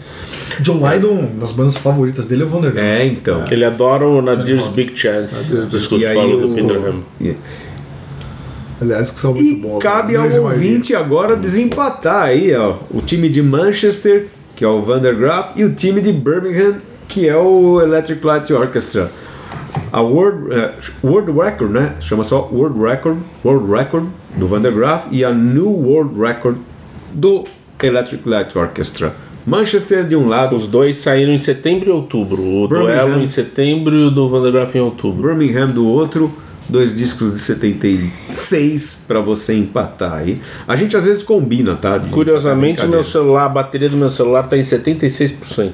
[0.61, 2.87] John Lydon, uma das bandas favoritas dele é o Van der Graaf.
[2.87, 3.45] É, então.
[3.51, 7.01] Ele adora o Nadir's Big Chance, disco aí solo do Peter Ham.
[7.21, 7.35] e-
[8.81, 9.79] Aliás, que são muito E bons.
[9.79, 10.19] cabe né?
[10.19, 10.67] ao Grande maioria.
[10.69, 12.75] ouvinte agora desempatar aí, ó.
[12.91, 16.75] O time de Manchester, que é o Van der Graaf, e o time de Birmingham,
[17.07, 19.09] que é o Electric Light Orchestra.
[19.91, 20.71] A World, eh,
[21.03, 21.93] World Record, né?
[22.01, 24.05] Chama só World Record, World Record
[24.35, 26.57] do Van der Graaf e a New World Record
[27.13, 27.45] do
[27.81, 29.13] Electric Light Orchestra.
[29.45, 32.41] Manchester de um lado, Os dois saíram em setembro e outubro.
[32.41, 33.05] O Birmingham.
[33.07, 35.29] duelo em setembro e o do Van der Graaf em outubro.
[35.29, 36.29] Birmingham do outro,
[36.69, 40.41] dois discos de 76 para você empatar aí.
[40.67, 41.97] A gente às vezes combina, tá?
[41.97, 45.71] De- Curiosamente, o meu celular, a bateria do meu celular está em 76%.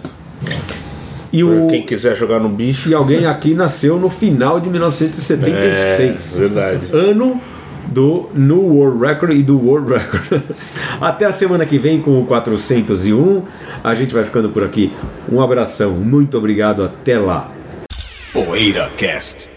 [1.32, 2.90] e, o, Quem quiser jogar no bicho.
[2.90, 6.36] e alguém aqui nasceu no final de 1976.
[6.36, 6.88] É, verdade.
[6.94, 7.42] Ano
[7.88, 10.42] do New World Record e do World Record.
[11.02, 13.44] Até a semana que vem com o 401.
[13.84, 14.92] A gente vai ficando por aqui.
[15.32, 17.52] Um abração, muito obrigado, até lá.
[18.32, 19.53] PoeiraCast.